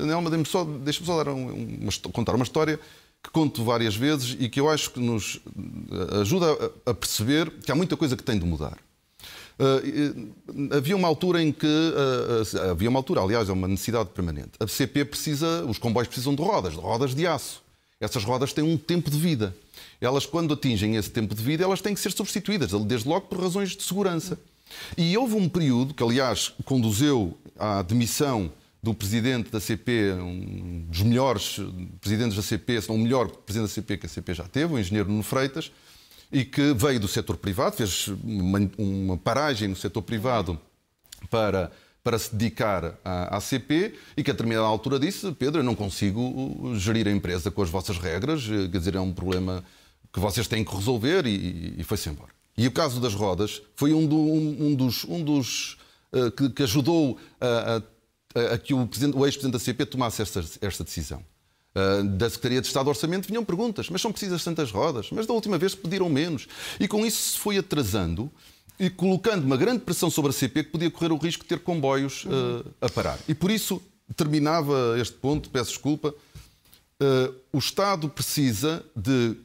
Nelma, 0.05 0.31
deixa-me 0.31 0.47
só, 0.47 0.63
deixa 0.63 1.05
só 1.05 1.23
dar 1.23 1.31
uma, 1.31 1.53
contar 2.11 2.33
uma 2.33 2.43
história 2.43 2.79
que 3.23 3.29
conto 3.29 3.63
várias 3.63 3.95
vezes 3.95 4.35
e 4.39 4.49
que 4.49 4.59
eu 4.59 4.67
acho 4.69 4.89
que 4.89 4.99
nos 4.99 5.35
uh, 5.35 6.21
ajuda 6.21 6.71
a 6.85 6.93
perceber 6.95 7.51
que 7.63 7.71
há 7.71 7.75
muita 7.75 7.95
coisa 7.95 8.17
que 8.17 8.23
tem 8.23 8.39
de 8.39 8.45
mudar. 8.45 8.77
Uh, 9.59 10.75
havia 10.75 10.95
uma 10.95 11.07
altura 11.07 11.41
em 11.41 11.51
que. 11.51 11.65
Uh, 11.65 12.71
havia 12.71 12.89
uma 12.89 12.99
altura, 12.99 13.21
aliás, 13.21 13.49
é 13.49 13.53
uma 13.53 13.67
necessidade 13.67 14.09
permanente. 14.09 14.51
A 14.59 14.67
CP 14.67 15.05
precisa, 15.05 15.65
os 15.65 15.77
comboios 15.77 16.07
precisam 16.07 16.35
de 16.35 16.41
rodas, 16.41 16.73
de 16.73 16.79
rodas 16.79 17.15
de 17.15 17.25
aço. 17.25 17.63
Essas 17.99 18.23
rodas 18.23 18.53
têm 18.53 18.63
um 18.63 18.77
tempo 18.77 19.09
de 19.09 19.17
vida. 19.17 19.55
Elas, 19.99 20.25
quando 20.25 20.53
atingem 20.53 20.95
esse 20.95 21.09
tempo 21.09 21.33
de 21.33 21.41
vida, 21.41 21.63
elas 21.63 21.81
têm 21.81 21.95
que 21.95 21.99
ser 21.99 22.11
substituídas, 22.11 22.71
desde 22.85 23.09
logo 23.09 23.27
por 23.27 23.41
razões 23.41 23.75
de 23.75 23.81
segurança. 23.81 24.37
E 24.95 25.17
houve 25.17 25.35
um 25.35 25.49
período 25.49 25.93
que, 25.93 26.03
aliás, 26.03 26.53
conduziu 26.63 27.35
à 27.57 27.81
demissão 27.81 28.51
do 28.81 28.93
presidente 28.93 29.49
da 29.49 29.59
CP, 29.59 30.13
um 30.13 30.85
dos 30.87 31.01
melhores 31.01 31.59
presidentes 31.99 32.35
da 32.35 32.43
CP, 32.43 32.81
se 32.81 32.89
não 32.89 32.95
o 32.95 32.99
melhor 32.99 33.27
presidente 33.27 33.69
da 33.69 33.73
CP 33.73 33.97
que 33.97 34.05
a 34.05 34.09
CP 34.09 34.33
já 34.33 34.43
teve, 34.43 34.73
o 34.73 34.79
engenheiro 34.79 35.09
Nuno 35.09 35.23
Freitas, 35.23 35.71
e 36.31 36.43
que 36.43 36.73
veio 36.73 36.99
do 36.99 37.07
setor 37.07 37.37
privado, 37.37 37.75
fez 37.75 38.07
uma, 38.23 38.59
uma 38.77 39.17
paragem 39.17 39.67
no 39.67 39.75
setor 39.75 40.01
privado 40.01 40.59
para, 41.29 41.71
para 42.03 42.19
se 42.19 42.35
dedicar 42.35 42.99
à, 43.03 43.37
à, 43.37 43.41
CP 43.41 43.93
e 44.15 44.23
que 44.23 44.31
a 44.31 44.33
determinada 44.33 44.67
altura 44.67 44.99
disse: 44.99 45.31
Pedro, 45.31 45.61
eu 45.61 45.63
não 45.63 45.75
consigo 45.75 46.73
gerir 46.75 47.07
a 47.07 47.11
empresa 47.11 47.49
com 47.49 47.61
as 47.61 47.69
vossas 47.69 47.97
regras, 47.97 48.45
quer 48.45 48.77
dizer, 48.77 48.95
é 48.95 48.99
um 48.99 49.13
problema 49.13 49.63
que 50.11 50.19
vocês 50.19 50.47
têm 50.47 50.63
que 50.63 50.75
resolver 50.75 51.25
e, 51.25 51.75
e 51.77 51.83
foi-se 51.83 52.09
embora. 52.09 52.31
E 52.57 52.65
o 52.67 52.71
caso 52.71 52.99
das 52.99 53.13
rodas 53.13 53.61
foi 53.75 53.93
um, 53.93 54.05
do, 54.05 54.17
um, 54.17 54.67
um 54.67 54.75
dos, 54.75 55.03
um 55.05 55.23
dos 55.23 55.77
uh, 56.11 56.31
que, 56.31 56.49
que, 56.49 56.63
ajudou 56.63 57.19
a, 57.39 57.81
a, 58.35 58.53
a 58.53 58.57
que 58.57 58.73
o, 58.73 58.79
o 58.79 59.25
ex-presidente 59.25 59.53
da 59.53 59.59
CP 59.59 59.85
tomasse 59.85 60.21
esta, 60.21 60.43
esta 60.61 60.83
decisão. 60.83 61.23
Uh, 61.77 62.03
da 62.03 62.27
Secretaria 62.27 62.61
de 62.61 62.65
Estado 62.65 62.85
do 62.85 62.89
Orçamento 62.89 63.27
vinham 63.27 63.45
perguntas, 63.45 63.87
mas 63.89 64.01
são 64.01 64.11
precisas 64.11 64.43
tantas 64.43 64.71
rodas? 64.71 65.09
Mas 65.11 65.27
da 65.27 65.33
última 65.33 65.59
vez 65.59 65.75
pediram 65.75 66.09
menos. 66.09 66.47
E 66.79 66.87
com 66.87 67.05
isso 67.05 67.33
se 67.33 67.37
foi 67.37 67.57
atrasando 67.57 68.31
e 68.79 68.89
colocando 68.89 69.43
uma 69.43 69.57
grande 69.57 69.81
pressão 69.81 70.09
sobre 70.09 70.31
a 70.31 70.33
CP 70.33 70.63
que 70.63 70.71
podia 70.71 70.89
correr 70.89 71.11
o 71.11 71.17
risco 71.17 71.43
de 71.43 71.49
ter 71.49 71.59
comboios 71.59 72.25
uh, 72.25 72.65
a 72.81 72.89
parar. 72.89 73.19
E 73.27 73.35
por 73.35 73.51
isso 73.51 73.79
terminava 74.15 74.95
este 74.99 75.15
ponto, 75.15 75.49
peço 75.51 75.71
desculpa. 75.71 76.15
Uh, 76.99 77.35
o 77.53 77.59
Estado 77.59 78.09
precisa 78.09 78.83
de 78.95 79.35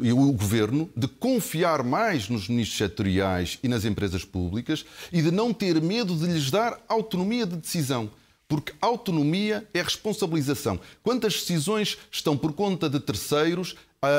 e 0.00 0.12
o 0.12 0.32
governo 0.32 0.88
de 0.96 1.08
confiar 1.08 1.82
mais 1.82 2.28
nos 2.28 2.48
ministros 2.48 2.78
setoriais 2.78 3.58
e 3.62 3.66
nas 3.66 3.84
empresas 3.84 4.24
públicas 4.24 4.84
e 5.10 5.20
de 5.20 5.32
não 5.32 5.52
ter 5.52 5.82
medo 5.82 6.14
de 6.14 6.26
lhes 6.26 6.48
dar 6.50 6.78
autonomia 6.88 7.44
de 7.44 7.56
decisão. 7.56 8.08
Porque 8.50 8.72
autonomia 8.80 9.64
é 9.72 9.80
responsabilização. 9.80 10.80
Quantas 11.04 11.34
decisões 11.34 11.96
estão 12.10 12.36
por 12.36 12.52
conta 12.52 12.90
de 12.90 12.98
terceiros, 12.98 13.76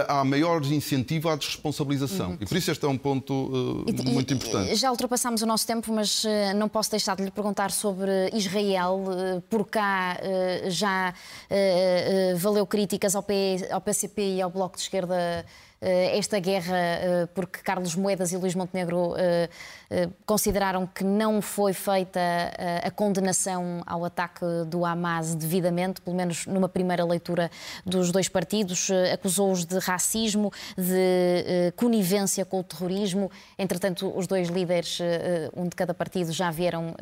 há 0.08 0.24
maior 0.24 0.64
incentivo 0.64 1.28
à 1.28 1.36
desresponsabilização. 1.36 2.30
Uhum. 2.30 2.38
E 2.40 2.46
por 2.46 2.56
isso 2.56 2.72
este 2.72 2.86
é 2.86 2.88
um 2.88 2.98
ponto 2.98 3.34
uh, 3.34 4.10
muito 4.10 4.34
importante. 4.34 4.74
Já 4.76 4.90
ultrapassámos 4.90 5.42
o 5.42 5.46
nosso 5.46 5.68
tempo, 5.68 5.92
mas 5.92 6.24
uh, 6.24 6.30
não 6.56 6.70
posso 6.70 6.90
deixar 6.92 7.18
de 7.18 7.24
lhe 7.24 7.32
perguntar 7.32 7.72
sobre 7.72 8.30
Israel. 8.34 9.04
Uh, 9.04 9.42
por 9.42 9.68
cá 9.68 10.18
já 10.68 11.14
valeu 12.38 12.66
críticas 12.66 13.16
ao, 13.16 13.24
P, 13.24 13.68
ao 13.70 13.82
PCP 13.82 14.36
e 14.36 14.42
ao 14.42 14.50
Bloco 14.50 14.78
de 14.78 14.84
Esquerda 14.84 15.46
esta 15.82 16.40
guerra, 16.40 16.78
eh, 16.78 17.28
porque 17.34 17.60
Carlos 17.64 17.96
Moedas 17.96 18.32
e 18.32 18.38
Luís 18.38 18.54
Montenegro 18.54 19.16
eh, 19.18 19.50
consideraram 20.28 20.86
que 20.86 21.04
não 21.04 21.42
foi 21.42 21.74
feita 21.74 22.20
a 22.84 22.92
condenação 22.92 23.82
ao 23.86 24.06
ataque 24.06 24.46
do 24.68 24.86
Hamas 24.86 25.34
devidamente, 25.34 26.00
pelo 26.00 26.16
menos 26.16 26.46
numa 26.46 26.70
primeira 26.70 27.04
leitura 27.04 27.50
dos 27.86 28.12
dois 28.12 28.30
partidos, 28.30 28.90
acusou-os 29.12 29.66
de 29.66 29.80
racismo, 29.80 30.52
de 30.78 31.74
conivência 31.76 32.46
com 32.46 32.60
o 32.60 32.64
terrorismo. 32.64 33.30
Entretanto, 33.60 34.14
os 34.16 34.28
dois 34.28 34.48
líderes, 34.48 35.00
um 35.54 35.68
de 35.68 35.76
cada 35.76 35.94
partido, 35.94 36.32
já 36.32 36.50
vieram 36.52 36.96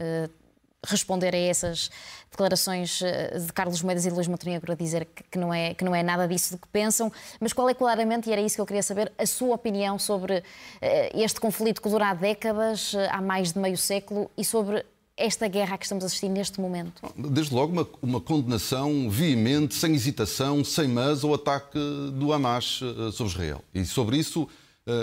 responder 0.86 1.36
a 1.36 1.38
essas 1.38 1.90
declarações 2.32 3.02
eh, 3.02 3.38
de 3.38 3.52
Carlos 3.52 3.82
Moedas 3.82 4.06
e 4.06 4.10
de 4.10 4.16
Luís 4.16 4.28
Montenegro 4.28 4.72
a 4.72 4.76
dizer 4.76 5.08
que 5.30 5.38
não, 5.38 5.54
é, 5.54 5.74
que 5.74 5.84
não 5.84 5.94
é 5.94 6.02
nada 6.02 6.28
disso 6.28 6.56
do 6.56 6.58
que 6.58 6.68
pensam, 6.70 7.12
mas 7.40 7.52
qual 7.52 7.70
é 7.70 7.74
claramente, 7.74 8.30
e 8.30 8.32
era 8.32 8.42
isso 8.42 8.56
que 8.56 8.62
eu 8.62 8.66
queria 8.66 8.84
saber, 8.84 9.12
a 9.18 9.26
sua 9.26 9.56
opinião 9.56 10.00
sobre 10.00 10.44
eh, 10.82 11.12
este 11.14 11.40
conflito 11.40 11.82
que 11.82 11.90
dura 11.90 12.10
há 12.10 12.14
décadas, 12.14 12.94
eh, 12.94 13.10
há 13.12 13.22
mais 13.22 13.52
de 13.52 13.60
meio 13.60 13.78
século, 13.78 14.32
e 14.38 14.46
sobre 14.46 14.86
esta 15.18 15.50
guerra 15.50 15.76
a 15.76 15.78
que 15.78 15.84
estamos 15.84 16.04
a 16.06 16.08
assistir 16.08 16.30
neste 16.30 16.62
momento? 16.62 17.02
Desde 17.18 17.54
logo 17.54 17.74
uma, 17.74 17.88
uma 18.02 18.22
condenação 18.22 19.10
veemente, 19.10 19.76
sem 19.76 19.94
hesitação, 19.94 20.64
sem 20.64 20.88
mas, 20.88 21.26
ao 21.26 21.34
ataque 21.34 21.78
do 22.14 22.32
Hamas 22.32 22.80
sobre 23.12 23.34
Israel. 23.34 23.62
E 23.74 23.84
sobre 23.84 24.18
isso 24.18 24.48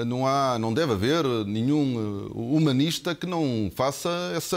não, 0.04 0.26
há, 0.26 0.58
não 0.58 0.74
deve 0.74 0.92
haver 0.92 1.24
nenhum 1.46 2.28
eh, 2.28 2.32
humanista 2.34 3.14
que 3.14 3.26
não 3.26 3.70
faça 3.74 4.10
essa 4.34 4.56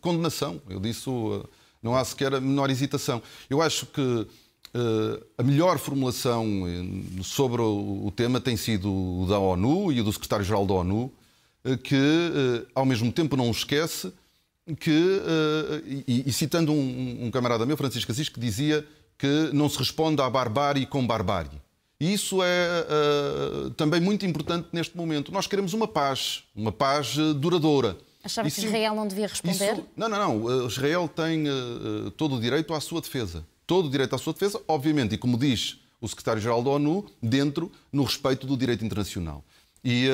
condenação. 0.00 0.60
Eu 0.68 0.80
disse, 0.80 1.10
eh, 1.10 1.46
não 1.82 1.94
há 1.94 2.04
sequer 2.04 2.34
a 2.34 2.40
menor 2.40 2.70
hesitação. 2.70 3.22
Eu 3.48 3.60
acho 3.60 3.86
que 3.86 4.26
a 5.36 5.42
melhor 5.42 5.78
formulação 5.78 6.46
sobre 7.24 7.60
o 7.60 8.12
tema 8.14 8.40
tem 8.40 8.56
sido 8.56 9.26
da 9.28 9.36
ONU 9.36 9.90
e 9.90 10.00
do 10.00 10.12
secretário-geral 10.12 10.64
da 10.64 10.74
ONU, 10.74 11.12
que 11.82 11.96
ao 12.72 12.86
mesmo 12.86 13.10
tempo 13.10 13.36
não 13.36 13.50
esquece 13.50 14.12
que, 14.78 15.20
e, 16.06 16.30
citando 16.32 16.72
um, 16.72 17.28
camarada 17.32 17.66
meu, 17.66 17.76
Francisco 17.76 18.12
Assis, 18.12 18.28
que 18.28 18.38
dizia 18.38 18.86
que 19.18 19.50
não 19.52 19.68
se 19.68 19.76
responde 19.76 20.22
à 20.22 20.30
barbárie 20.30 20.86
com 20.86 21.04
barbárie. 21.04 21.60
E 22.00 22.14
isso 22.14 22.42
é 22.42 22.86
uh, 22.86 23.70
também 23.72 24.00
muito 24.00 24.24
importante 24.24 24.68
neste 24.72 24.96
momento. 24.96 25.30
Nós 25.30 25.46
queremos 25.46 25.74
uma 25.74 25.86
paz, 25.86 26.44
uma 26.56 26.72
paz 26.72 27.14
uh, 27.18 27.34
duradoura. 27.34 27.98
Achava 28.24 28.50
que 28.50 28.58
Israel 28.58 28.94
não 28.94 29.06
devia 29.06 29.26
responder? 29.26 29.74
Isso, 29.74 29.86
não, 29.94 30.08
não, 30.08 30.18
não. 30.18 30.66
Israel 30.66 31.06
tem 31.06 31.44
uh, 31.46 32.10
todo 32.12 32.36
o 32.36 32.40
direito 32.40 32.72
à 32.72 32.80
sua 32.80 33.02
defesa. 33.02 33.44
Todo 33.66 33.86
o 33.86 33.90
direito 33.90 34.14
à 34.14 34.18
sua 34.18 34.32
defesa, 34.32 34.58
obviamente, 34.66 35.14
e 35.14 35.18
como 35.18 35.36
diz 35.36 35.78
o 36.00 36.08
secretário-geral 36.08 36.62
da 36.62 36.70
ONU, 36.70 37.04
dentro, 37.22 37.70
no 37.92 38.02
respeito 38.02 38.46
do 38.46 38.56
direito 38.56 38.82
internacional. 38.82 39.44
E, 39.84 40.08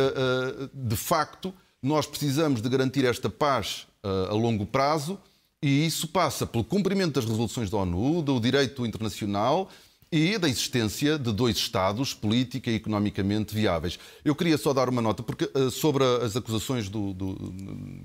de 0.74 0.96
facto, 0.96 1.54
nós 1.80 2.06
precisamos 2.06 2.60
de 2.60 2.68
garantir 2.68 3.04
esta 3.04 3.30
paz 3.30 3.86
a 4.28 4.34
longo 4.34 4.66
prazo 4.66 5.16
e 5.62 5.86
isso 5.86 6.08
passa 6.08 6.44
pelo 6.44 6.64
cumprimento 6.64 7.14
das 7.14 7.24
resoluções 7.24 7.70
da 7.70 7.78
ONU, 7.78 8.20
do 8.20 8.40
direito 8.40 8.84
internacional 8.84 9.70
e 10.16 10.38
da 10.38 10.48
existência 10.48 11.18
de 11.18 11.32
dois 11.32 11.56
Estados 11.56 12.14
política 12.14 12.70
e 12.70 12.74
economicamente 12.74 13.54
viáveis. 13.54 13.98
Eu 14.24 14.34
queria 14.34 14.56
só 14.58 14.72
dar 14.72 14.88
uma 14.88 15.02
nota, 15.02 15.22
porque 15.22 15.50
uh, 15.54 15.70
sobre 15.70 16.04
as 16.04 16.36
acusações 16.36 16.88
do, 16.88 17.12
do, 17.12 17.54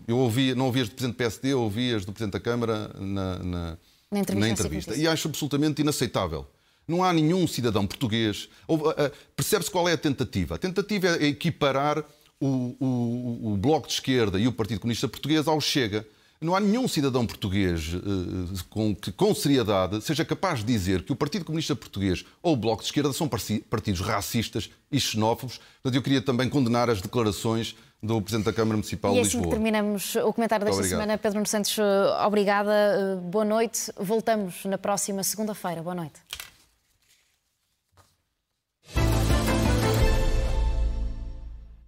Eu 0.07 0.17
ouvi, 0.17 0.53
não 0.53 0.65
ouvi 0.65 0.81
as 0.81 0.89
do 0.89 0.95
Presidente 0.95 1.15
do 1.15 1.17
PSD, 1.17 1.53
ouvi 1.53 1.93
as 1.93 2.05
do 2.05 2.11
Presidente 2.11 2.33
da 2.33 2.39
Câmara 2.39 2.91
na, 2.99 3.39
na, 3.39 3.77
na 4.11 4.19
entrevista. 4.19 4.39
Na 4.39 4.49
entrevista. 4.49 4.95
E 4.95 5.07
acho 5.07 5.27
absolutamente 5.27 5.81
inaceitável. 5.81 6.47
Não 6.87 7.03
há 7.03 7.13
nenhum 7.13 7.47
cidadão 7.47 7.87
português. 7.87 8.49
Uh, 8.67 8.75
uh, 8.75 8.93
Percebe-se 9.35 9.71
qual 9.71 9.87
é 9.87 9.93
a 9.93 9.97
tentativa. 9.97 10.55
A 10.55 10.57
tentativa 10.57 11.07
é 11.07 11.27
equiparar 11.27 12.03
o, 12.39 12.75
o, 12.79 13.53
o 13.53 13.57
Bloco 13.57 13.87
de 13.87 13.93
Esquerda 13.93 14.39
e 14.39 14.47
o 14.47 14.51
Partido 14.51 14.79
Comunista 14.79 15.07
Português 15.07 15.47
ao 15.47 15.61
Chega. 15.61 16.05
Não 16.41 16.55
há 16.55 16.59
nenhum 16.59 16.87
cidadão 16.87 17.25
português 17.25 17.93
uh, 17.93 18.65
com, 18.67 18.95
que, 18.95 19.11
com 19.11 19.33
seriedade, 19.35 20.01
seja 20.01 20.25
capaz 20.25 20.59
de 20.59 20.65
dizer 20.65 21.03
que 21.03 21.11
o 21.11 21.15
Partido 21.15 21.45
Comunista 21.45 21.75
Português 21.75 22.25
ou 22.41 22.53
o 22.53 22.57
Bloco 22.57 22.81
de 22.81 22.87
Esquerda 22.87 23.13
são 23.13 23.29
partidos 23.29 24.01
racistas 24.01 24.71
e 24.91 24.99
xenófobos. 24.99 25.59
Portanto, 25.83 25.95
eu 25.95 26.01
queria 26.01 26.21
também 26.21 26.49
condenar 26.49 26.89
as 26.89 26.99
declarações 26.99 27.75
do 28.01 28.19
Presidente 28.19 28.45
da 28.45 28.53
Câmara 28.53 28.75
Municipal 28.75 29.13
de 29.13 29.19
Lisboa. 29.19 29.43
E 29.43 29.45
assim 29.45 29.49
terminamos 29.51 30.15
o 30.15 30.33
comentário 30.33 30.65
desta 30.65 30.83
semana. 30.83 31.15
Pedro 31.17 31.45
Santos, 31.45 31.77
obrigada, 32.25 33.21
boa 33.23 33.45
noite. 33.45 33.91
Voltamos 33.95 34.65
na 34.65 34.79
próxima 34.79 35.23
segunda-feira. 35.23 35.83
Boa 35.83 35.95
noite. 35.95 36.19